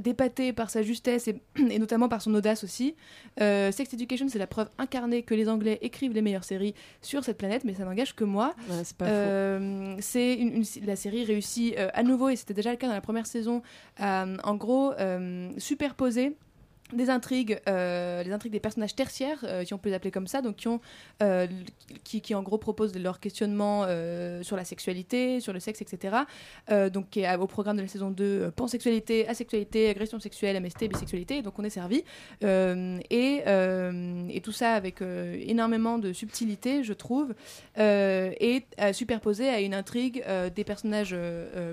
[0.00, 2.94] d'épater par sa justesse et, notamment par son audace aussi.
[3.38, 7.38] Sex Education, c'est la preuve incarnée que les Anglais écrivent les meilleures séries sur cette
[7.38, 8.37] planète, mais ça n'engage que moi.
[8.84, 12.76] C'est Euh, c'est une, une- la série réussit euh, à nouveau, et c'était déjà le
[12.76, 13.62] cas dans la première saison,
[13.98, 16.36] à, en gros, euh, superposer
[16.92, 20.26] des intrigues, euh, les intrigues des personnages tertiaires, euh, si on peut les appeler comme
[20.26, 20.80] ça, donc qui ont,
[21.22, 21.46] euh,
[22.04, 23.86] qui, en gros proposent leur questionnement
[24.42, 26.16] sur la sexualité, sur le sexe, etc.
[26.92, 31.58] Donc au programme de la saison 2, euh, pansexualité, asexualité, agression sexuelle, MST, bisexualité, donc
[31.58, 32.04] on est servi.
[32.42, 37.34] Et, et tout ça avec énormément de subtilité, je trouve,
[37.76, 40.24] et superposé à une intrigue
[40.54, 41.16] des personnages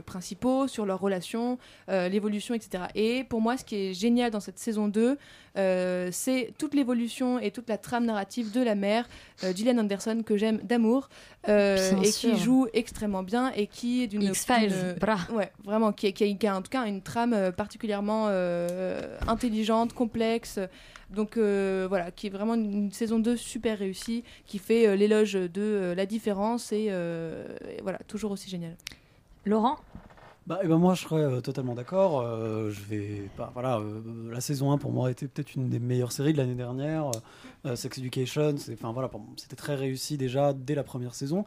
[0.05, 1.57] principaux sur leurs relations,
[1.87, 2.85] l'évolution, etc.
[2.95, 5.17] Et pour moi, ce qui est génial dans cette saison 2, 2,
[5.57, 9.07] euh, c'est toute l'évolution et toute la trame narrative de la mère,
[9.43, 11.09] euh, Gillian Anderson, que j'aime d'amour,
[11.47, 12.31] euh, et sûr.
[12.31, 14.23] qui joue extrêmement bien et qui est d'une.
[14.23, 14.95] X-Files.
[15.31, 18.27] Ouais, vraiment, qui, qui a, qui a en tout cas une trame euh, particulièrement
[19.27, 20.59] intelligente, complexe.
[21.09, 25.93] Donc voilà, qui est vraiment une, une saison 2 super réussie, qui fait l'éloge de
[25.95, 28.75] la différence et, et voilà, toujours aussi génial.
[29.45, 29.77] Laurent?
[30.47, 32.21] Bah, eh ben moi, je serais euh, totalement d'accord.
[32.21, 35.79] Euh, je vais, bah, voilà, euh, la saison 1 pour moi était peut-être une des
[35.79, 37.09] meilleures séries de l'année dernière.
[37.73, 38.53] Sex Education,
[38.93, 41.45] voilà, c'était très réussi déjà dès la première saison.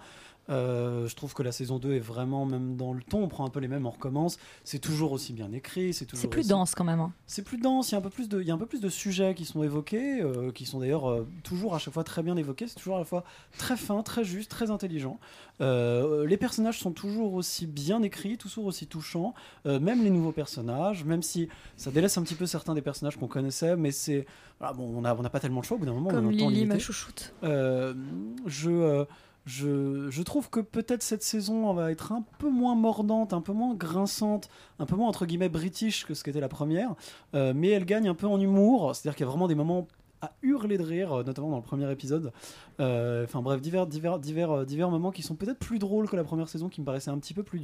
[0.50, 3.44] Euh, je trouve que la saison 2 est vraiment même dans le ton, on prend
[3.46, 4.38] un peu les mêmes, on recommence.
[4.64, 6.22] C'est toujours aussi bien écrit, c'est toujours.
[6.22, 7.00] C'est plus aussi- dense quand même.
[7.00, 7.12] hein.
[7.26, 8.66] C'est plus dense, il y a un peu plus de, il y a un peu
[8.66, 12.04] plus de sujets qui sont évoqués, euh, qui sont d'ailleurs euh, toujours à chaque fois
[12.04, 12.66] très bien évoqués.
[12.66, 13.24] C'est toujours à la fois
[13.58, 15.18] très fin, très juste, très intelligent.
[15.60, 19.34] Les personnages sont toujours aussi bien écrits, toujours aussi touchants.
[19.64, 23.26] Même les nouveaux personnages, même si ça délaisse un petit peu certains des personnages qu'on
[23.26, 24.24] connaissait, mais c'est
[24.60, 26.08] voilà, bon, on n'a on pas tellement le choix au bout d'un moment.
[26.10, 27.32] on a Comme temps Lily, ma chouchoute.
[28.46, 29.04] Je,
[29.48, 33.74] je, trouve que peut-être cette saison va être un peu moins mordante, un peu moins
[33.74, 36.94] grinçante, un peu moins entre guillemets british que ce qu'était la première,
[37.34, 39.88] euh, mais elle gagne un peu en humour, c'est-à-dire qu'il y a vraiment des moments
[40.20, 42.32] à hurler de rire, euh, notamment dans le premier épisode.
[42.80, 46.16] Euh, Enfin bref, divers, divers, divers, euh, divers moments qui sont peut-être plus drôles que
[46.16, 47.58] la première saison, qui me paraissaient un petit peu plus.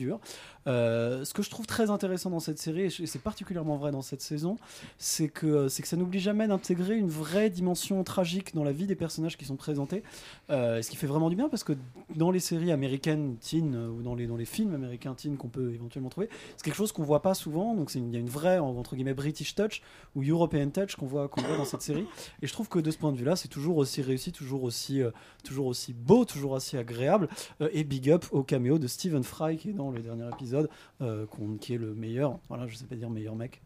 [0.66, 4.02] Euh, ce que je trouve très intéressant dans cette série, et c'est particulièrement vrai dans
[4.02, 4.56] cette saison,
[4.98, 8.96] c'est que, que ça n'oublie jamais d'intégrer une vraie dimension tragique dans la vie des
[8.96, 10.02] personnages qui sont présentés.
[10.50, 11.72] Euh, ce qui fait vraiment du bien parce que
[12.14, 15.72] dans les séries américaines teen ou dans les, dans les films américains teen qu'on peut
[15.72, 17.74] éventuellement trouver, c'est quelque chose qu'on voit pas souvent.
[17.74, 19.80] Donc il y a une vraie entre guillemets British touch
[20.14, 22.06] ou European touch qu'on voit, qu'on voit dans cette série.
[22.44, 25.00] Et je trouve que de ce point de vue-là, c'est toujours aussi réussi, toujours aussi,
[25.00, 25.10] euh,
[25.44, 27.26] toujours aussi beau, toujours aussi agréable.
[27.62, 30.68] Euh, et big up au caméo de Stephen Fry qui est dans le dernier épisode,
[31.00, 32.38] euh, qu'on- qui est le meilleur.
[32.50, 33.62] Voilà, je sais pas dire meilleur mec.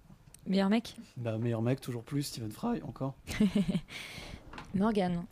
[0.47, 0.95] Meilleur mec?
[1.17, 3.17] Bah, meilleur mec, toujours plus, Stephen Fry, encore.
[4.75, 5.25] Morgane.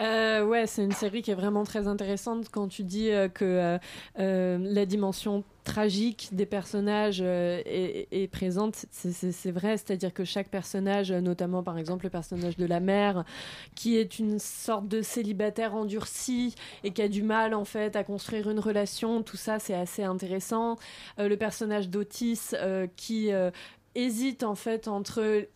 [0.00, 3.78] Euh, ouais, c'est une série qui est vraiment très intéressante quand tu dis euh, que
[4.20, 8.86] euh, la dimension tragique des personnages est, est présente.
[8.92, 13.24] C'est- vrai, c'est-à-dire que chaque personnage, notamment par exemple le personnage de la mère,
[13.74, 18.04] qui est une sorte de célibataire endurci et qui a du mal en fait à
[18.04, 20.76] construire une relation, tout ça c'est assez intéressant.
[21.18, 22.52] Le personnage d'Otis
[22.96, 23.30] qui
[23.94, 25.46] hésite en fait entre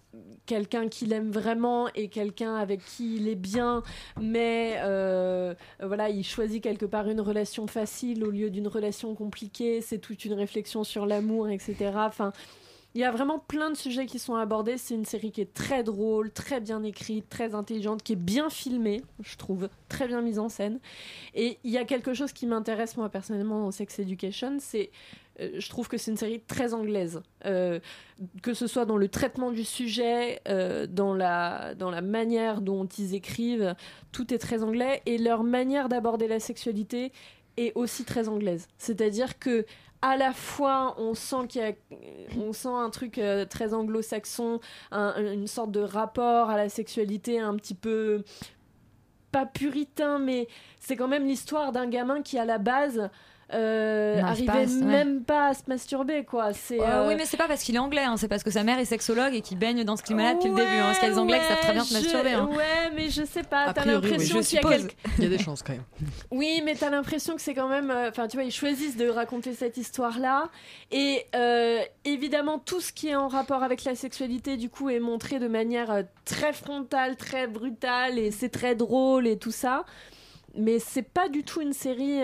[0.47, 3.83] quelqu'un qu'il aime vraiment et quelqu'un avec qui il est bien,
[4.21, 9.81] mais euh, voilà, il choisit quelque part une relation facile au lieu d'une relation compliquée.
[9.81, 11.93] C'est toute une réflexion sur l'amour, etc.
[11.95, 12.33] Enfin,
[12.95, 14.77] il y a vraiment plein de sujets qui sont abordés.
[14.77, 18.51] C'est une série qui est très drôle, très bien écrite, très intelligente, qui est bien
[18.51, 20.79] filmée, je trouve, très bien mise en scène.
[21.35, 24.91] Et il y a quelque chose qui m'intéresse moi personnellement dans Sex Education, c'est
[25.59, 27.81] je trouve que c'est une série très anglaise, Euh,
[28.43, 32.87] que ce soit dans le traitement du sujet, euh, dans, la, dans la manière dont
[32.87, 33.75] ils écrivent,
[34.13, 37.13] tout est très anglais et leur manière d'aborder la sexualité
[37.57, 38.69] est aussi très anglaise.
[38.79, 39.65] C'est-à-dire que
[40.01, 41.75] à la fois on sent qu'il
[42.41, 44.59] on sent un truc euh, très anglo-saxon,
[44.91, 48.25] un- une sorte de rapport à la sexualité un petit peu
[49.33, 50.47] pas puritain, mais
[50.79, 53.11] c'est quand même l'histoire d'un gamin qui à la base
[53.55, 54.85] euh, arrivait ouais.
[54.85, 56.53] même pas à se masturber quoi.
[56.53, 58.51] C'est Euh, euh, Oui, mais c'est pas parce qu'il est anglais, hein, c'est parce que
[58.51, 60.69] sa mère est sexologue et qu'il baigne dans ce climat-là depuis le début.
[60.69, 62.33] Hein, parce qu'il y a des anglais qui savent très bien se masturber.
[62.33, 62.49] hein.
[62.53, 64.87] Ouais, mais je sais pas, A t'as oui, l'impression je qu'il y a suppose.
[64.87, 64.97] quelque...
[65.19, 65.83] Il y a des chances quand même.
[66.31, 67.91] Oui, mais t'as l'impression que c'est quand même.
[67.91, 70.49] euh, Enfin, tu vois, ils choisissent de raconter cette histoire-là.
[70.91, 75.01] Et euh, évidemment, tout ce qui est en rapport avec la sexualité, du coup, est
[75.01, 79.85] montré de manière euh, très frontale, très brutale, et c'est très drôle et tout ça.
[80.57, 82.21] Mais c'est pas du tout une série.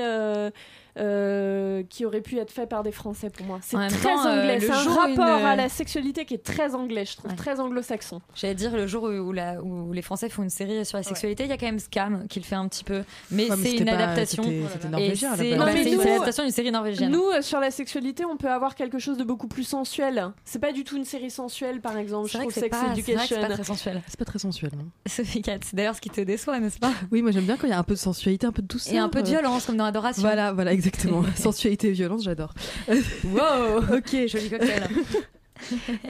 [0.99, 3.59] Euh, euh, qui aurait pu être faite par des Français pour moi.
[3.63, 4.59] C'est très temps, euh, anglais.
[4.59, 7.37] le c'est un rapport une- à la sexualité qui est très anglais, je trouve, Ouais.
[7.37, 8.21] très anglo-saxon.
[8.35, 11.03] J'allais dire le jour où, où la- où les Français font une série sur la
[11.03, 13.57] sexualité, il y a quand même Scam qui le fait un petit peu, mais Ouais,
[13.63, 14.43] c'est une pas- adaptation.
[14.43, 17.11] c'était- norvégien, c'est bah, une adaptation d'une série norvégienne.
[17.11, 20.29] Nous, euh, sur la sexualité, on peut avoir quelque chose de beaucoup plus sensuel.
[20.45, 22.29] C'est pas du tout une série sensuelle, par exemple.
[22.31, 23.37] Je trouve Sex Education.
[23.37, 24.03] c'est pas très sensuel.
[24.09, 26.93] C'est pas très sensuel, non Sophie Cat, c'est d'ailleurs ce qui te déçoit, n'est-ce pas?
[27.13, 28.67] Oui, moi j'aime bien quand il y a un peu de sensualité, un peu de
[28.67, 28.95] douceur.
[28.95, 29.31] Et un peu de euh.
[29.31, 30.23] violence, comme dans Adoration.
[30.23, 30.88] Voilà, voilà, exactement.
[31.37, 32.53] sensualité et violence, j'adore.
[33.25, 34.27] Wow Ok.
[34.29, 34.89] Joli cocktail.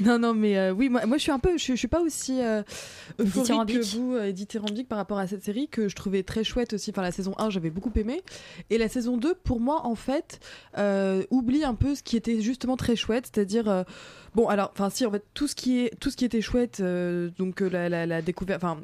[0.05, 1.89] non, non, mais euh, oui, moi, moi je suis un peu, je, suis- je suis
[1.89, 2.63] pas aussi euh,
[3.19, 6.75] euphorique que vous, euh, dithyrambique par rapport à cette série que je trouvais très chouette
[6.75, 6.91] aussi.
[6.91, 8.21] Enfin, la saison 1, j'avais beaucoup aimé.
[8.69, 10.39] Et la saison 2, pour moi, en fait,
[10.77, 13.71] euh, oublie un peu ce qui était justement très chouette, c'est-à-dire.
[13.71, 13.85] euh,
[14.35, 16.83] bon, alors, enfin, si, en fait, tout ce qui, est, tout ce qui était chouette,
[17.39, 18.79] donc la, la, la découverte, enfin,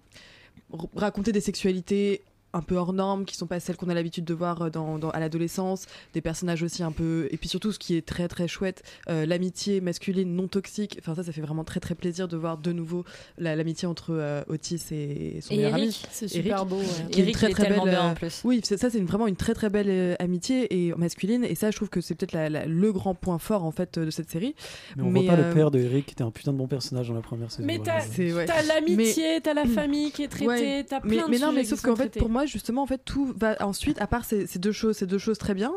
[0.97, 2.23] raconter des sexualités
[2.55, 4.99] un peu hors normes, qui sont pas celles qu'on a l'habitude de voir euh, dans,
[4.99, 8.29] dans- à l'adolescence, des personnages aussi un peu, et puis surtout ce qui est très
[8.29, 10.97] très chouette, euh, l'amitié masculine non toxique.
[11.01, 13.05] Enfin ça, ça fait vraiment très très plaisir de voir de nouveau
[13.39, 16.03] la- l'amitié entre euh, Otis et son Et meilleur Eric, ami.
[16.11, 16.85] c'est super Eric, beau, ouais.
[17.11, 17.95] qui est une Eric, très il est très tellement belle.
[17.95, 18.41] bien, en plus.
[18.45, 21.77] Oui, ça c'est vraiment une très très belle euh, amitié et masculine, et ça je
[21.77, 22.35] trouve que c'est peut-être
[22.69, 24.55] le grand point fort en fait de cette série.
[24.97, 26.67] Mais on voit pas euh, le père de Eric qui était un putain de bon
[26.69, 27.67] personnage dans la première saison.
[27.67, 30.85] Mais t'as l'amitié, t'as la famille qui est traitée, Ouais.
[30.89, 33.01] t'as plein mais, de mais non, mais sauf qu'en fait, pour moi, justement, en fait,
[33.05, 35.73] tout va ensuite, à part ces, ces deux choses, ces deux choses très bien,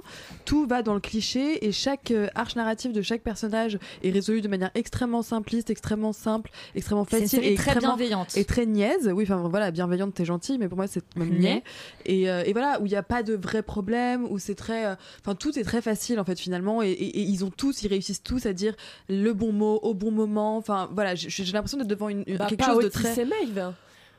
[0.46, 4.42] tout va dans le cliché et chaque euh, arche narrative de chaque personnage est résolu
[4.42, 8.38] de manière extrêmement simpliste, extrêmement simple, extrêmement facile et très bienveillante.
[8.38, 9.12] et très niaise.
[9.14, 11.64] Oui, enfin voilà, bienveillante, t'es gentil, mais pour moi, c'est même Niais.
[12.06, 14.86] Et, euh, et voilà, où il n'y a pas de vrais problèmes, où c'est très,
[14.86, 17.84] euh, enfin tout est très facile en fait finalement, et, et- et ils ont tous,
[17.84, 18.74] ils réussissent tous à dire
[19.10, 20.58] le bon mot au bon moment.
[20.58, 23.14] Enfin voilà, j'ai l'impression d'être devant une, une- Bah, quelque chose de très.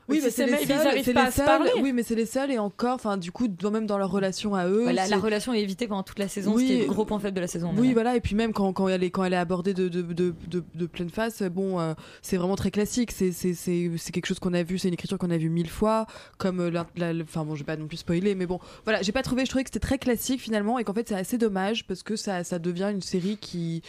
[0.09, 1.61] Oui, mais c'est les seuls, c'est les seuls.
[1.81, 4.67] Oui, mais c'est les seuls et encore, enfin, du coup, même dans leur relation à
[4.67, 4.91] eux.
[4.91, 6.63] La, relation est évitée pendant toute la saison, Oui.
[6.63, 7.73] ce qui est le gros point faible de la saison.
[7.77, 10.01] Oui, voilà, et puis même quand, quand, elle, est, quand elle est abordée de, de,
[10.01, 13.11] de, de, de pleine face, bon, euh, c'est vraiment très classique.
[13.11, 15.49] C'est, c'est, c'est, c'est quelque chose qu'on a vu, c'est une écriture qu'on a vue
[15.49, 16.05] mille fois,
[16.37, 19.01] comme euh, la, la- Enfin, bon, je vais pas non plus spoiler, mais bon, voilà,
[19.01, 21.37] j'ai pas trouvé, je trouvais que c'était très classique finalement, et qu'en fait, c'est assez
[21.37, 23.81] dommage parce que ça, ça devient une série qui,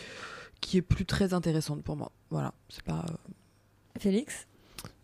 [0.60, 2.12] qui est plus très intéressante pour moi.
[2.30, 3.04] Voilà, c'est pas.
[3.08, 3.32] euh,
[3.98, 4.46] Félix?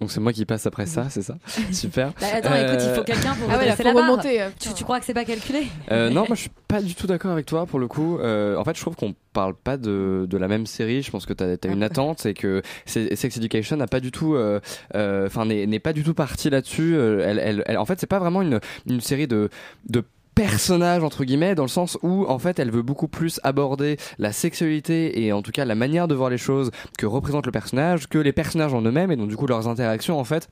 [0.01, 1.37] Donc c'est moi qui passe après ça, c'est ça
[1.73, 2.13] Super.
[2.21, 4.49] Bah, attends, écoute, il faut Euh, quelqu'un pour Ah ouais, là, faut la remonter, euh,
[4.61, 7.07] tu, tu crois que c'est pas calculé Euh, non, moi je suis pas du tout
[7.07, 8.19] d'accord avec toi pour le coup.
[8.19, 11.03] Euh, en fait, je trouve qu'on parle pas de, de la même série.
[11.03, 14.35] Je pense que tu as, une attente et que Sex Education n'a pas du tout,
[14.35, 14.61] euh,
[14.95, 16.97] euh, enfin n'est pas du tout partie là-dessus.
[16.99, 19.49] Elle, elle, elle- en fait, c'est pas vraiment une, une série de,
[19.89, 20.05] de
[20.37, 24.33] personnage entre guillemets dans le sens où en fait elle veut beaucoup plus aborder la
[24.33, 28.07] sexualité et en tout cas la manière de voir les choses que représente le personnage
[28.07, 30.51] que les personnages en eux-mêmes et donc du coup leurs interactions en fait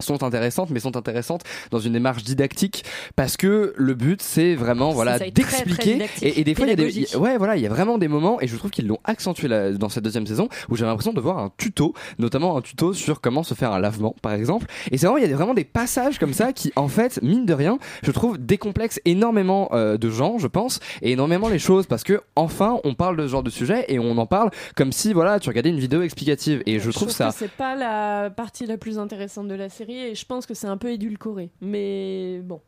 [0.00, 2.84] sont intéressantes mais sont intéressantes dans une démarche didactique
[3.16, 6.06] parce que le but c'est vraiment voilà d'expliquer.
[6.22, 8.08] Et, et des fois il y a des ouais voilà il y a vraiment des
[8.08, 11.12] moments et je trouve qu'ils l'ont accentué là, dans cette deuxième saison où j'avais l'impression
[11.12, 14.66] de voir un tuto notamment un tuto sur comment se faire un lavement par exemple.
[14.90, 17.46] Et c'est vraiment il y a vraiment des passages comme ça qui en fait mine
[17.46, 21.86] de rien je trouve décomplexent énormément euh, de gens je pense et énormément les choses
[21.86, 24.92] parce que enfin on parle de ce genre de sujet et on en parle comme
[24.92, 26.62] si voilà tu regardais une vidéo explicative.
[26.66, 30.14] Et je trouve ça c'est pas la partie la plus intéressante de la série et
[30.14, 31.50] je pense que c'est un peu édulcoré.
[31.60, 32.60] Mais bon.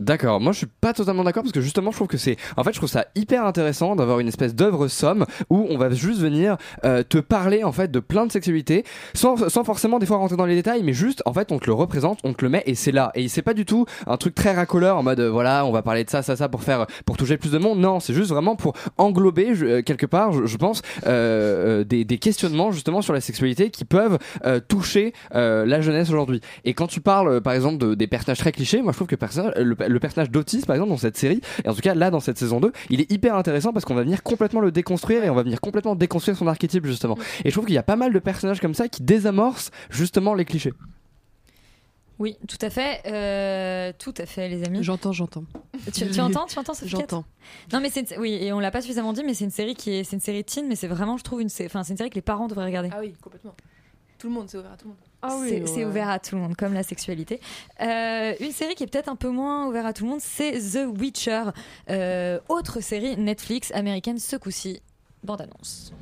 [0.00, 2.64] D'accord, moi je suis pas totalement d'accord parce que justement je trouve que c'est en
[2.64, 6.20] fait je trouve ça hyper intéressant d'avoir une espèce d'œuvre somme où on va juste
[6.22, 10.16] venir euh, te parler en fait de plein de sexualité sans, sans forcément des fois
[10.16, 12.50] rentrer dans les détails mais juste en fait on te le représente, on te le
[12.50, 13.12] met et c'est là.
[13.14, 16.02] Et c'est pas du tout un truc très racoleur en mode voilà on va parler
[16.04, 17.78] de ça ça ça pour faire pour toucher plus de monde.
[17.78, 22.06] Non c'est juste vraiment pour englober je- euh, quelque part je, pense euh, euh, des,
[22.06, 26.40] des questionnements justement sur la sexualité qui peuvent euh, toucher la jeunesse aujourd'hui.
[26.64, 29.16] Et quand tu parles par exemple de, des personnages très clichés moi je trouve que
[29.16, 32.10] personnage- le, le personnage d'Otis par exemple dans cette série et en tout cas là
[32.10, 35.24] dans cette saison 2 il est hyper intéressant parce qu'on va venir complètement le déconstruire
[35.24, 37.82] et on va venir complètement déconstruire son archétype justement et je trouve qu'il y a
[37.82, 40.72] pas mal de personnages comme ça qui désamorcent justement les clichés
[42.18, 43.00] Oui, tout à fait.
[43.06, 44.82] euh, tout à fait, les amis.
[44.82, 45.44] J'entends, j'entends.
[45.92, 47.24] Tu, tu entends, tu entends, J'entends.
[47.72, 49.92] Non, mais c'est oui, et on l'a pas suffisamment dit, mais c'est une série qui
[49.94, 52.10] est, c'est une série teen, mais c'est vraiment, je trouve, une, enfin, c'est une série
[52.10, 52.90] que les parents devraient regarder.
[52.92, 53.54] Ah oui, complètement.
[54.18, 54.98] Tout le monde, c'est ouvert à tout le monde.
[55.22, 57.40] Ah c'est ouvert à tout le monde, comme la sexualité.
[57.80, 60.52] Euh, une série qui est peut-être un peu moins ouverte à tout le monde, c'est
[60.52, 61.44] The Witcher.
[61.90, 64.80] Euh, autre série Netflix américaine, ce coup-ci.
[65.22, 65.92] Bande-annonce.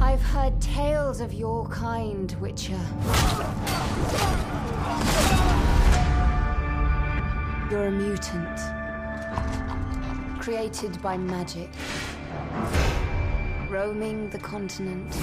[0.00, 2.74] I've heard tales of your kind, Witcher.
[7.70, 8.58] You're a mutant.
[10.40, 11.68] Created by magic.
[13.70, 15.14] Roaming the continent.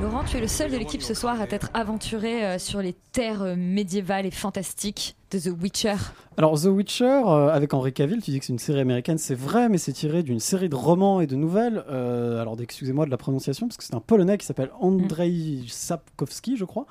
[0.00, 2.94] Laurent, tu es le seul de l'équipe ce soir à t'être aventuré euh, sur les
[3.12, 5.94] terres euh, médiévales et fantastiques de The Witcher.
[6.36, 9.34] Alors The Witcher, euh, avec Henry Cavill, tu dis que c'est une série américaine, c'est
[9.36, 11.84] vrai, mais c'est tiré d'une série de romans et de nouvelles.
[11.90, 16.56] Euh, alors excusez-moi de la prononciation, parce que c'est un Polonais qui s'appelle Andrzej Sapkowski,
[16.56, 16.86] je crois.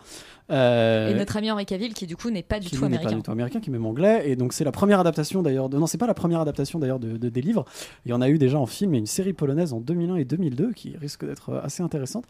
[0.51, 3.09] Euh, Et notre ami Henri Cavill, qui du coup n'est pas du qui tout américain.
[3.11, 4.29] pas du tout américain, qui est même anglais.
[4.29, 5.69] Et donc c'est la première adaptation d'ailleurs.
[5.69, 5.77] De...
[5.77, 7.63] Non, c'est pas la première adaptation d'ailleurs de, de- des livres.
[8.05, 10.25] Il y en a eu déjà en film et une série polonaise en 2001 et
[10.25, 12.25] 2002 qui risque d'être assez intéressante.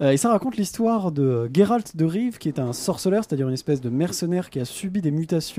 [0.00, 3.54] Euh, et ça raconte l'histoire de Geralt de Rive, qui est un sorceleur, c'est-à-dire une
[3.54, 5.57] espèce de mercenaire qui a subi des mutations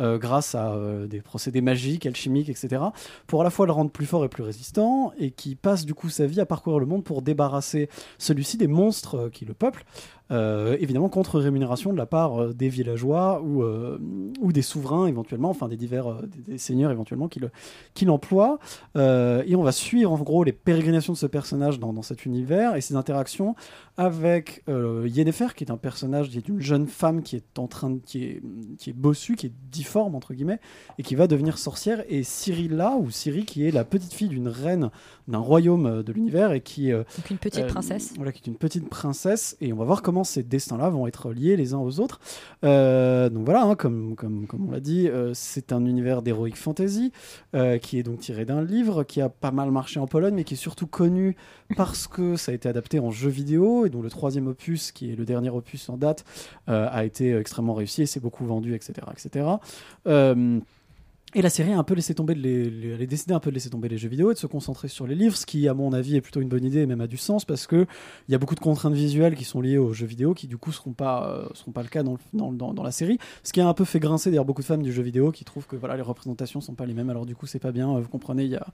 [0.00, 2.82] euh, grâce à euh, des procédés magiques, alchimiques, etc.
[3.26, 5.94] Pour à la fois le rendre plus fort et plus résistant, et qui passe du
[5.94, 7.88] coup sa vie à parcourir le monde pour débarrasser
[8.18, 9.84] celui-ci des monstres euh, qui le peuplent.
[10.30, 13.98] Euh, évidemment contre rémunération de la part euh, des villageois ou, euh,
[14.40, 17.50] ou des souverains éventuellement, enfin des divers des, des seigneurs éventuellement qui le-
[18.06, 18.58] l'emploient.
[18.96, 22.24] Euh, et on va suivre en gros les pérégrinations de ce personnage dans, dans cet
[22.26, 23.54] univers et ses interactions
[23.96, 27.90] avec Yennefer, qui est un personnage, qui est une jeune femme qui est en train
[27.90, 28.42] de, qui est,
[28.78, 30.58] qui est bossue, qui est difforme entre guillemets,
[30.98, 32.02] et qui va devenir sorcière.
[32.08, 34.90] Et Cyrilla ou Ciri, qui est la petite fille d'une reine
[35.28, 38.12] d'un royaume de l'univers et qui Donc une petite princesse.
[38.16, 41.32] voilà, qui est une petite princesse, et on va voir comment ces destins-là vont être
[41.32, 42.20] liés les uns aux autres.
[42.64, 44.14] Euh, donc voilà, hein, comme,
[44.52, 47.10] on l'a dit, euh, c'est un univers d'heroic fantasy
[47.54, 50.44] euh, qui est donc tiré d'un livre qui a pas mal marché en Pologne, mais
[50.44, 51.36] qui est surtout connu
[51.76, 55.10] parce que ça a été adapté en jeu vidéo, et dont le troisième opus, qui
[55.10, 56.24] est le dernier opus en date,
[56.66, 59.06] a été extrêmement réussi et s'est beaucoup vendu, etc.
[59.12, 59.46] etc.
[61.36, 62.92] Et la série a un peu laissé tomber, de les, les-
[63.28, 65.14] elle un peu de laisser tomber les jeux vidéo et de se concentrer sur les
[65.14, 67.16] livres, ce qui, à mon avis, est plutôt une bonne idée et même a du
[67.16, 67.86] sens parce que
[68.28, 70.56] il y a beaucoup de contraintes visuelles qui sont liées aux jeux vidéo qui, du
[70.56, 73.18] coup, seront pas, euh, seront pas le cas dans, le- dans, dans- dans la série.
[73.42, 75.44] Ce qui a un peu fait grincer d'ailleurs beaucoup de fans du jeu vidéo qui
[75.44, 77.10] trouvent que voilà, les représentations sont pas les mêmes.
[77.10, 77.98] Alors, du coup, c'est pas bien.
[77.98, 78.66] Vous comprenez, il y a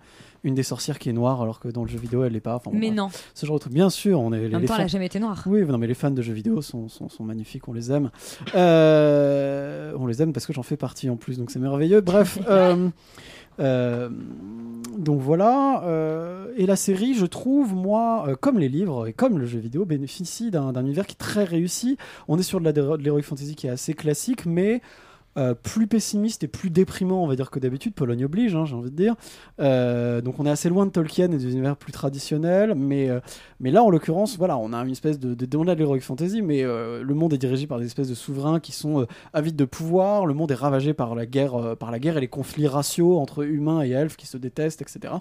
[0.44, 2.56] une des sorcières qui est noire alors que dans le jeu vidéo, elle l'est pas.
[2.56, 3.08] Enfin, Mais non.
[3.34, 3.72] Ce genre de truc.
[3.72, 4.36] Bien sûr, on est.
[4.36, 5.42] En les- même les temps, fans- elle a jamais été noire.
[5.46, 8.11] oui, non, mais les fans de jeux vidéo sont, sont, sont magnifiques, on les aime.
[8.54, 12.00] Euh, on les aime parce que j'en fais partie en plus, donc c'est merveilleux.
[12.00, 12.88] Bref, euh,
[13.61, 14.09] euh,
[14.98, 15.82] donc voilà.
[15.84, 19.84] euh, et la série, je trouve, moi, comme les livres et comme le jeu vidéo,
[19.84, 21.96] bénéficie d'un univers qui est très réussi.
[22.28, 22.70] On est sur de
[23.03, 24.82] l'heroic fantasy qui est assez classique, mais
[25.37, 27.95] euh, plus pessimiste et plus déprimant, on va dire, que d'habitude.
[27.95, 29.14] Pologne oblige, hein, j'ai envie de dire.
[29.61, 33.20] Euh, donc on est assez loin de Tolkien et des univers plus traditionnels, mais, euh,
[33.61, 36.62] mais là, en l'occurrence, voilà, on a une espèce de, de, de, l'heroic fantasy, mais
[36.62, 40.26] le monde est dirigé par des espèces de souverains qui sont avides de pouvoir.
[40.26, 43.45] Le monde est ravagé par la guerre, par la guerre et les conflits raciaux entre
[43.45, 45.14] humains et elfes qui se détestent, etc.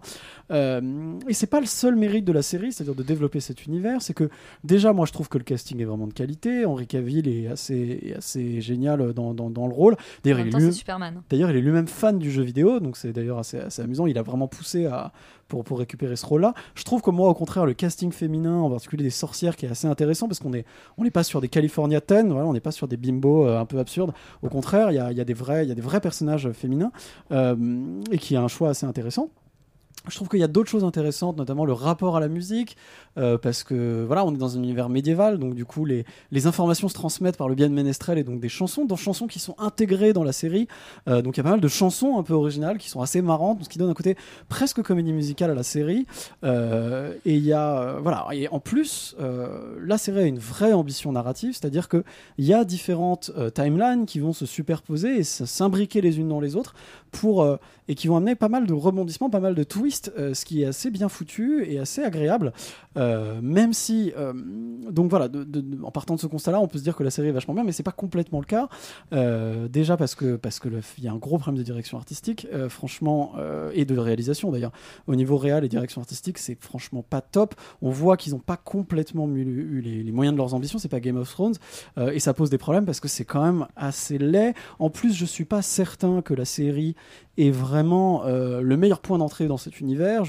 [0.51, 4.15] Et c'est pas le seul mérite de la série, c'est-à-dire de développer cet univers, c'est
[4.15, 4.29] que
[4.63, 6.65] déjà, moi, je trouve que le casting est vraiment de qualité.
[6.65, 9.97] Henri Cavill est assez, assez génial dans, dans le rôle.
[10.23, 10.71] D'ailleurs, il est.
[11.29, 14.05] D'ailleurs, il lui-même fan du jeu vidéo, donc c'est d'ailleurs assez, assez amusant.
[14.07, 15.11] Il a vraiment poussé à,
[15.47, 16.53] pour, pour récupérer ce rôle-là.
[16.75, 19.69] Je trouve que moi, au contraire, le casting féminin, en particulier des sorcières, qui est
[19.69, 20.65] assez intéressant parce qu'on n'est
[20.97, 23.65] on pas sur des California 10, voilà, on n'est pas sur des bimbos euh, un
[23.65, 24.13] peu absurdes.
[24.43, 26.01] Au contraire, il y a, il y, a des vrais- il y a des vrais
[26.01, 26.91] personnages féminins
[27.31, 27.55] euh,
[28.11, 29.29] et qui a un choix assez intéressant.
[30.09, 32.77] Je trouve qu'il y a d'autres choses intéressantes, notamment le rapport à la musique,
[33.17, 36.05] euh, parce que voilà, on est dans un univers médiéval, donc du coup les,
[36.45, 39.39] informations se transmettent par le biais de ménestrels et donc des chansons, dans chansons qui
[39.39, 40.67] sont intégrées dans la série.
[41.07, 43.21] Euh, donc il y a pas mal de chansons un peu originales qui sont assez
[43.21, 44.15] marrantes, ce qui donne un côté
[44.47, 46.05] presque comédie musicale à la série.
[46.43, 51.11] Euh, et il y a voilà, et en plus la série a une vraie ambition
[51.11, 52.03] narrative, c'est-à-dire que
[52.37, 56.55] il y a différentes timelines qui vont se superposer et s'imbriquer les unes dans les
[56.55, 56.73] autres
[57.23, 57.57] euh,
[57.87, 60.61] et qui vont amener pas mal de rebondissements, pas mal de twists, euh, ce qui
[60.61, 62.53] est assez bien foutu et assez agréable.
[62.97, 64.13] Euh, même si,
[64.91, 65.27] donc voilà,
[65.83, 67.63] en partant de ce constat-là, on peut se dire que la série est vachement bien,
[67.63, 68.69] mais c'est pas complètement le cas.
[69.69, 73.33] Déjà parce que parce que il y a un gros problème de direction artistique, franchement,
[73.73, 74.71] et de réalisation d'ailleurs.
[75.07, 77.55] Au niveau réel et direction artistique, c'est franchement pas top.
[77.81, 80.79] On voit qu'ils n'ont pas complètement eu, les, les moyens de leurs ambitions.
[80.79, 81.55] C'est pas Game of Thrones,
[81.97, 84.53] et ça pose des problèmes parce que c'est quand même assez laid.
[84.79, 86.95] En plus, je suis pas certain que la série
[87.37, 90.23] est vraiment euh, le meilleur point d'entrée dans cet univers.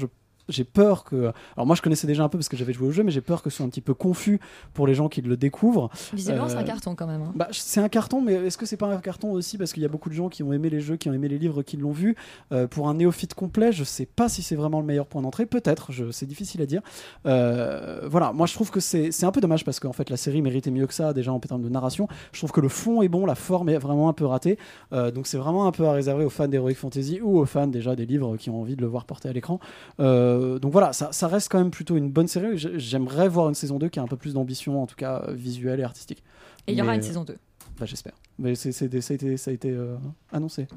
[0.51, 1.31] J'ai peur que.
[1.55, 3.21] Alors, moi, je connaissais déjà un peu parce que j'avais joué au jeu, mais j'ai
[3.21, 4.39] peur que ce soit un petit peu confus
[4.73, 5.89] pour les gens qui le découvrent.
[6.13, 7.21] Visiblement, c'est un Euh, carton quand même.
[7.21, 7.31] hein.
[7.35, 9.85] bah, c'est un carton, mais est-ce que c'est pas un carton aussi parce qu'il y
[9.85, 11.77] a beaucoup de gens qui ont aimé les jeux, qui ont aimé les livres, qui
[11.77, 12.15] l'ont vu
[12.51, 15.45] Euh, Pour un néophyte complet, je sais pas si c'est vraiment le meilleur point d'entrée.
[15.45, 16.81] Peut-être, je- c'est difficile à dire.
[17.25, 20.41] Euh, voilà, moi je trouve que c'est un peu dommage parce qu'en fait la série
[20.41, 22.07] méritait mieux que ça déjà en termes de narration.
[22.33, 24.57] Je trouve que le fond est bon, la forme est vraiment un peu ratée.
[24.91, 27.95] Donc c'est vraiment un peu à réserver aux fans d'Heroic Fantasy ou aux fans déjà
[27.95, 29.59] des livres qui ont envie de le voir porté à l'écran.
[29.99, 32.57] Euh, donc voilà, ça, ça reste quand même plutôt une bonne série.
[32.57, 35.33] J'aimerais voir une saison 2 qui a un peu plus d'ambition, en tout cas euh,
[35.33, 36.23] visuelle et artistique.
[36.67, 37.37] Et il y aura une euh, saison 2.
[37.79, 38.13] Bah, j'espère.
[38.39, 39.95] Mais c'est, ça a été, ça a été euh,
[40.31, 40.67] annoncé.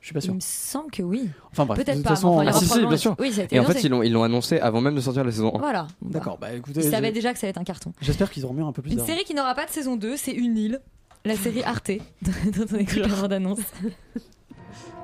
[0.00, 0.32] Je suis pas sûr.
[0.32, 1.30] Il me semble que oui.
[1.50, 2.10] Enfin bref, Peut-être pas.
[2.10, 3.16] façon, enfin, il y Ah, si, si, bien sûr.
[3.18, 5.30] Oui, ça a été Et en fait, ils l'ont, annoncé avant même de sortir la
[5.30, 5.58] saison 1.
[5.58, 5.86] Voilà.
[6.02, 6.84] D'accord, bah écoutez.
[6.84, 7.92] Ils savaient déjà que ça allait être un carton.
[8.00, 10.16] J'espère qu'ils auront mis un peu plus Une série qui n'aura pas de saison 2,
[10.16, 10.80] c'est Une île,
[11.24, 13.60] la série Arte, dont on écoute la bande-annonce.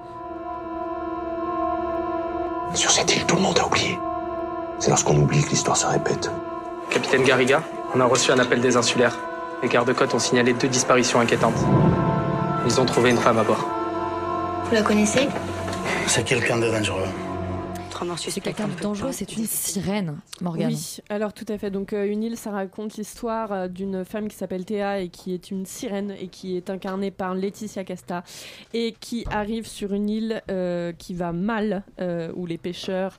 [2.75, 3.99] Sur cette île, tout le monde a oublié.
[4.79, 6.31] C'est lorsqu'on oublie que l'histoire se répète.
[6.89, 7.63] Capitaine Garriga,
[7.95, 9.17] on a reçu un appel des insulaires.
[9.63, 11.59] Les gardes-côtes ont signalé deux disparitions inquiétantes.
[12.67, 13.67] Ils ont trouvé une femme à bord.
[14.65, 15.29] Vous la connaissez?
[16.07, 17.09] C'est quelqu'un de dangereux.
[18.17, 20.73] C'est quelqu'un de dangereux, c'est une sirène, Morgane.
[20.73, 21.71] Oui, alors tout à fait.
[21.71, 25.35] Donc euh, une île, ça raconte l'histoire euh, d'une femme qui s'appelle Théa et qui
[25.35, 28.25] est une sirène et qui est incarnée par Laetitia Casta
[28.73, 33.19] et qui arrive sur une île euh, qui va mal, euh, où les pêcheurs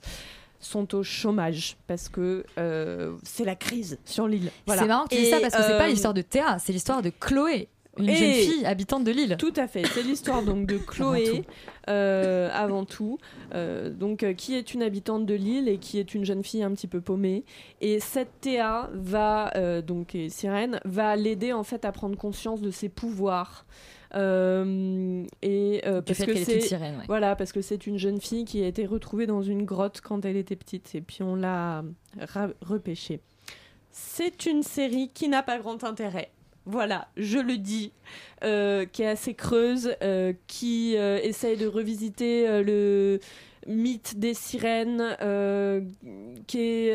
[0.59, 4.51] sont au chômage parce que euh, c'est la crise sur l'île.
[4.65, 4.81] Voilà.
[4.83, 6.73] C'est marrant que tu dis ça parce que c'est pas euh, l'histoire de Théa, c'est
[6.73, 7.67] l'histoire de Chloé,
[7.97, 9.35] une Et- jeune fille habitante de l'île.
[9.37, 9.85] Tout à fait.
[9.87, 11.43] C'est l'histoire donc de Chloé
[11.89, 13.17] euh, avant tout,
[13.53, 16.63] euh, donc euh, qui est une habitante de l'île et qui est une jeune fille
[16.63, 17.43] un petit peu paumée.
[17.81, 22.71] Et cette Théa va donc et Sirène va l'aider en fait à prendre conscience de
[22.71, 23.65] ses pouvoirs.
[24.13, 26.91] Euh, et euh, parce que est c'est ouais.
[27.07, 30.25] voilà parce que c'est une jeune fille qui a été retrouvée dans une grotte quand
[30.25, 31.83] elle était petite et puis on l'a
[32.61, 33.21] repêchée.
[33.89, 36.31] C'est une série qui n'a pas grand intérêt.
[36.65, 37.91] Voilà, je le dis,
[38.43, 43.19] euh, qui est assez creuse, euh, qui euh, essaye de revisiter le
[43.67, 45.15] mythe des sirènes,
[46.47, 46.91] qui,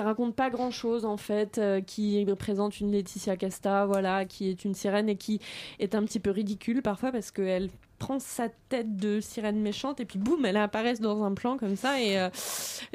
[0.00, 4.74] raconte pas grand chose en fait, qui représente une Laetitia Casta, voilà, qui est une
[4.74, 5.40] sirène et qui
[5.78, 10.04] est un petit peu ridicule parfois parce qu'elle prend sa tête de sirène méchante et
[10.04, 12.28] puis boum, elle apparaît dans un plan comme ça et euh,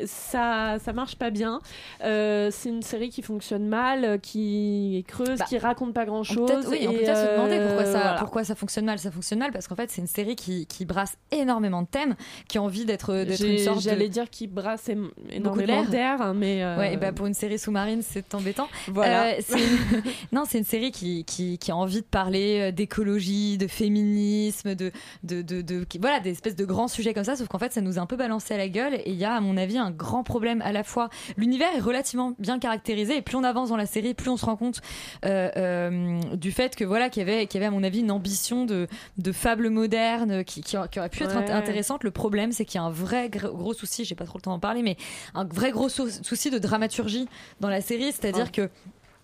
[0.05, 1.61] ça ça marche pas bien.
[2.03, 6.05] Euh, c'est une série qui fonctionne mal, euh, qui est creuse, Bah, qui raconte pas
[6.05, 6.49] grand On chose.
[6.49, 8.15] peut peut-être oui, on peut peut-être se demander pourquoi ça, voilà.
[8.19, 8.99] pourquoi ça fonctionne mal.
[8.99, 12.15] Ça fonctionne mal parce qu'en fait, c'est une série qui, qui brasse énormément de thèmes,
[12.47, 13.81] qui a envie d'être une sorte de...
[13.83, 14.89] J'allais dire qu'il brasse
[15.29, 18.67] énormément d'air, mais euh, Ouais, et bah pour une série sous-marine, c'est embêtant.
[18.87, 19.33] Voilà.
[19.33, 19.41] Euh,
[20.31, 24.75] non, c'est une série qui, qui, qui a envie de parler euh, d'écologie, de féminisme,
[24.75, 24.91] de,
[25.23, 27.35] de, de, de- qui- voilà, des espèces de grands sujets comme ça.
[27.35, 28.95] Sauf qu'en fait, ça nous a un peu balancé à la gueule.
[28.95, 31.09] Et il y a, à mon avis, un grand problème à la fois.
[31.37, 33.17] L'univers est relativement bien caractérisé.
[33.17, 34.81] Et plus on avance dans la série, plus on se rend compte
[35.25, 37.99] euh, euh, du fait que voilà, qu'il y avait, qu'il y avait à mon avis
[37.99, 38.87] une ambition de,
[39.17, 41.49] de fable moderne qui, qui, qui aurait pu être Ouais.
[41.51, 42.03] intéressante.
[42.03, 44.05] Le problème, c'est qu'il y a un vrai gr- gros souci.
[44.05, 44.97] J'ai pas trop le temps d'en parler, mais
[45.33, 47.27] un vrai gros sou- souci de dramaturgie
[47.59, 48.69] dans la série, c'est-à-dire que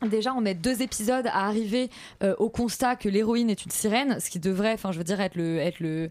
[0.06, 1.90] Déjà, on met deux épisodes à arriver
[2.24, 5.20] euh, au constat que l'héroïne est une sirène, ce qui devrait, enfin, je veux dire,
[5.20, 6.10] être le, être le,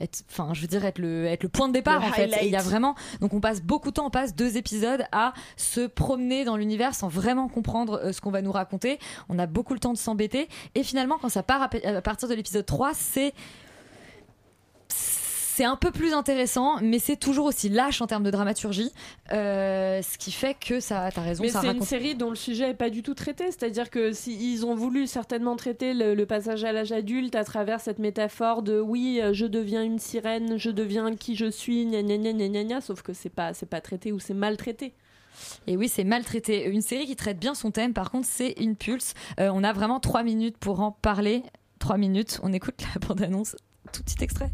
[0.00, 2.22] être- enfin, je veux dire, être le, être le point de départ Le en fait.
[2.24, 2.42] highlight.
[2.42, 5.34] Il y a vraiment, donc on passe beaucoup de temps, on passe deux épisodes à
[5.56, 8.98] se promener dans l'univers sans vraiment comprendre euh, ce qu'on va nous raconter.
[9.28, 10.48] On a beaucoup le temps de s'embêter.
[10.74, 13.34] Et finalement, quand ça part à, à partir de l'épisode 3, c'est
[15.58, 18.92] c'est un peu plus intéressant, mais c'est toujours aussi lâche en termes de dramaturgie,
[19.32, 22.70] euh, ce qui fait que ça, t'as raison, Mais c'est une série dont le sujet
[22.70, 26.62] est pas du tout traité, c'est-à-dire que s'ils ont voulu certainement traiter le, le passage
[26.62, 30.70] à l'âge adulte à travers cette métaphore de oui, euh, je deviens une sirène, je
[30.70, 33.66] deviens qui je suis, gna gna gna gna gna, gna, sauf que c'est pas c'est
[33.66, 34.94] pas traité ou c'est mal traité.
[35.66, 36.68] Et oui, c'est maltraité.
[36.68, 39.14] Une série qui traite bien son thème, par contre, c'est Impulse.
[39.40, 41.42] Euh, on a vraiment trois minutes pour en parler.
[41.80, 43.56] Trois minutes, on écoute la bande-annonce.
[43.92, 44.50] Tout petit extrait.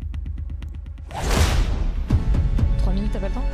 [2.79, 3.45] Trois minutes, t'as pas le temps?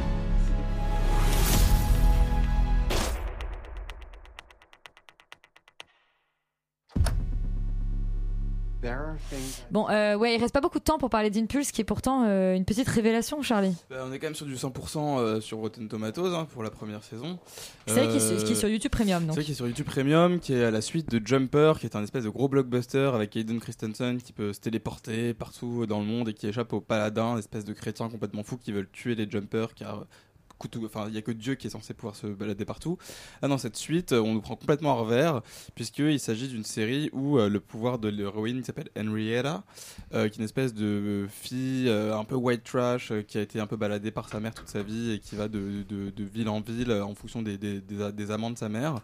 [9.71, 12.25] Bon, euh, ouais, il reste pas beaucoup de temps pour parler d'Impulse, qui est pourtant
[12.27, 13.75] euh, une petite révélation, Charlie.
[13.91, 16.71] Bah, on est quand même sur du 100% euh, sur Rotten Tomatoes hein, pour la
[16.71, 17.39] première saison.
[17.87, 19.31] C'est vrai qu'il est sur- qui est sur YouTube Premium, donc.
[19.35, 21.87] C'est vrai qu'il est sur YouTube Premium, qui est à la suite de Jumper, qui
[21.87, 26.01] est un espèce de gros blockbuster avec Hayden Christensen qui peut se téléporter partout dans
[26.01, 29.15] le monde et qui échappe aux paladins, espèce de chrétiens complètement fous qui veulent tuer
[29.15, 30.05] les Jumpers car
[30.85, 32.99] Enfin, il y a que Dieu qui est censé pouvoir se balader partout.
[33.43, 35.43] Ah non, cette suite, euh, on nous prend complètement à revers,
[35.75, 39.65] puisqu'il s'agit d'une série où euh, le pouvoir de l'héroïne qui s'appelle Henrietta,
[40.15, 43.67] euh, qui est une espèce de fille un peu white trash, qui a été un
[43.67, 45.85] peu baladée par sa mère toute sa vie et qui va de,
[46.19, 49.01] ville en ville en fonction des, amants de sa mère,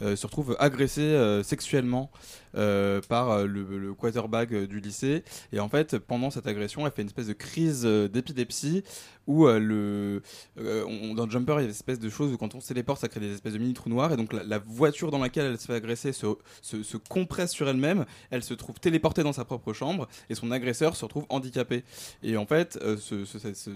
[0.00, 2.10] se retrouve agressée euh, sexuellement
[2.56, 5.22] euh, par euh, le, le quarterback euh, du lycée.
[5.52, 8.82] Et en fait, pendant cette agression, elle fait une espèce de crise euh, d'épilepsie
[9.26, 10.22] où euh, le,
[10.58, 13.00] euh, dans Jumper, il y a des espèces de choses où quand on se téléporte,
[13.00, 14.12] ça crée des espèces de mini trous noirs.
[14.12, 16.26] Et donc la, voiture dans laquelle elle se fait agresser se,
[16.62, 18.04] se, se compresse sur elle-même.
[18.30, 21.84] Elle se trouve téléportée dans sa propre chambre et son agresseur se retrouve handicapé.
[22.22, 22.96] Et en fait, euh,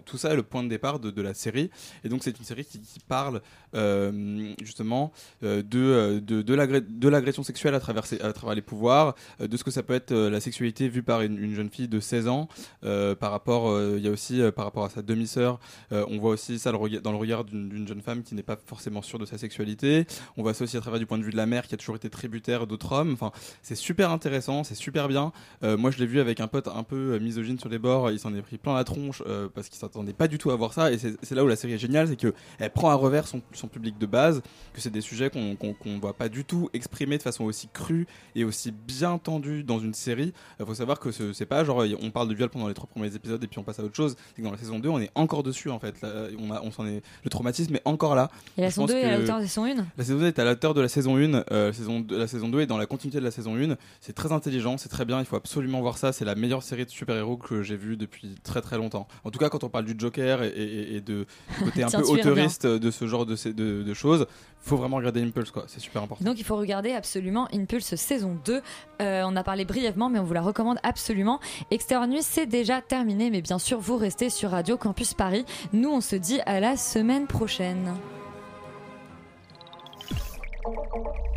[0.04, 1.70] tout ça est le point de départ de, la série.
[2.02, 3.40] Et donc c'est une série qui, parle
[3.74, 5.12] euh, justement
[5.42, 9.56] euh, de, euh, de, de l'agression sexuelle à travers, à travers les pouvoirs, euh, de
[9.56, 12.00] ce que ça peut être euh, la sexualité vue par une, une jeune fille de
[12.00, 12.48] 16 ans,
[12.84, 13.64] euh, par rapport,
[13.96, 15.58] il y a aussi par rapport à sa demi-sœur,
[15.90, 19.18] on voit aussi ça dans le regard d'une jeune femme qui n'est pas forcément sûre
[19.18, 20.06] de sa sexualité.
[20.36, 21.78] On voit ça aussi à travers du point de vue de la mère qui a
[21.78, 23.12] toujours été tributaire d'autres hommes.
[23.12, 25.32] Enfin, c'est super intéressant, c'est super bien.
[25.62, 28.10] Moi, je l'ai vu avec un pote un peu misogyne sur les bords.
[28.10, 29.22] Il s'en est pris plein la tronche
[29.54, 30.92] parce qu'il s'attendait pas du tout à voir ça.
[30.92, 33.40] Et c'est là où la série est géniale, c'est que elle prend à revers son,
[33.68, 34.42] public de base,
[34.72, 38.44] que c'est des sujets qu'on voit pas du tout exprimés de façon aussi crue et
[38.44, 40.32] aussi bien tendue dans une série.
[40.60, 42.88] Il faut savoir que ce- c'est pas genre on parle de viol pendant les trois
[42.88, 44.16] premiers épisodes et puis on passe à autre chose.
[44.34, 46.00] C'est que dans la saison 2, on est encore dessus en fait.
[46.02, 48.30] Là, on a, on s'en est, le traumatisme est encore là.
[48.56, 50.18] Et la saison pense 2 est à la hauteur de la saison 1 la saison
[50.18, 51.44] 2 est à la hauteur de la saison 1.
[51.52, 53.76] euh, saison deux- la saison 2 est dans la continuité de la saison 1.
[54.00, 55.18] C'est très intelligent, c'est très bien.
[55.20, 56.12] Il faut absolument voir ça.
[56.12, 59.06] C'est la meilleure série de super-héros que j'ai vue depuis très très longtemps.
[59.24, 61.26] En tout cas, quand on parle du Joker et, et- et de
[61.64, 64.26] côté un peu autoriste de ce genre de, de, de choses,
[64.60, 65.50] faut vraiment regarder Impulse.
[65.50, 65.64] quoi.
[65.66, 66.24] C'est super important.
[66.24, 68.62] Donc il faut regarder absolument Impulse saison 2.
[69.02, 71.40] Euh, on a parlé brièvement, mais on vous la recommande absolument.
[71.70, 75.44] Extérieur Nuit, c'est déjà terminé, mais bien sûr, vous restez sur Radio Campus Paris.
[75.72, 77.94] Nous, on se dit à la semaine prochaine.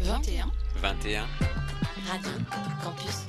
[0.02, 0.52] 21
[0.82, 1.26] 21.
[2.08, 2.32] Radio
[2.84, 3.28] Campus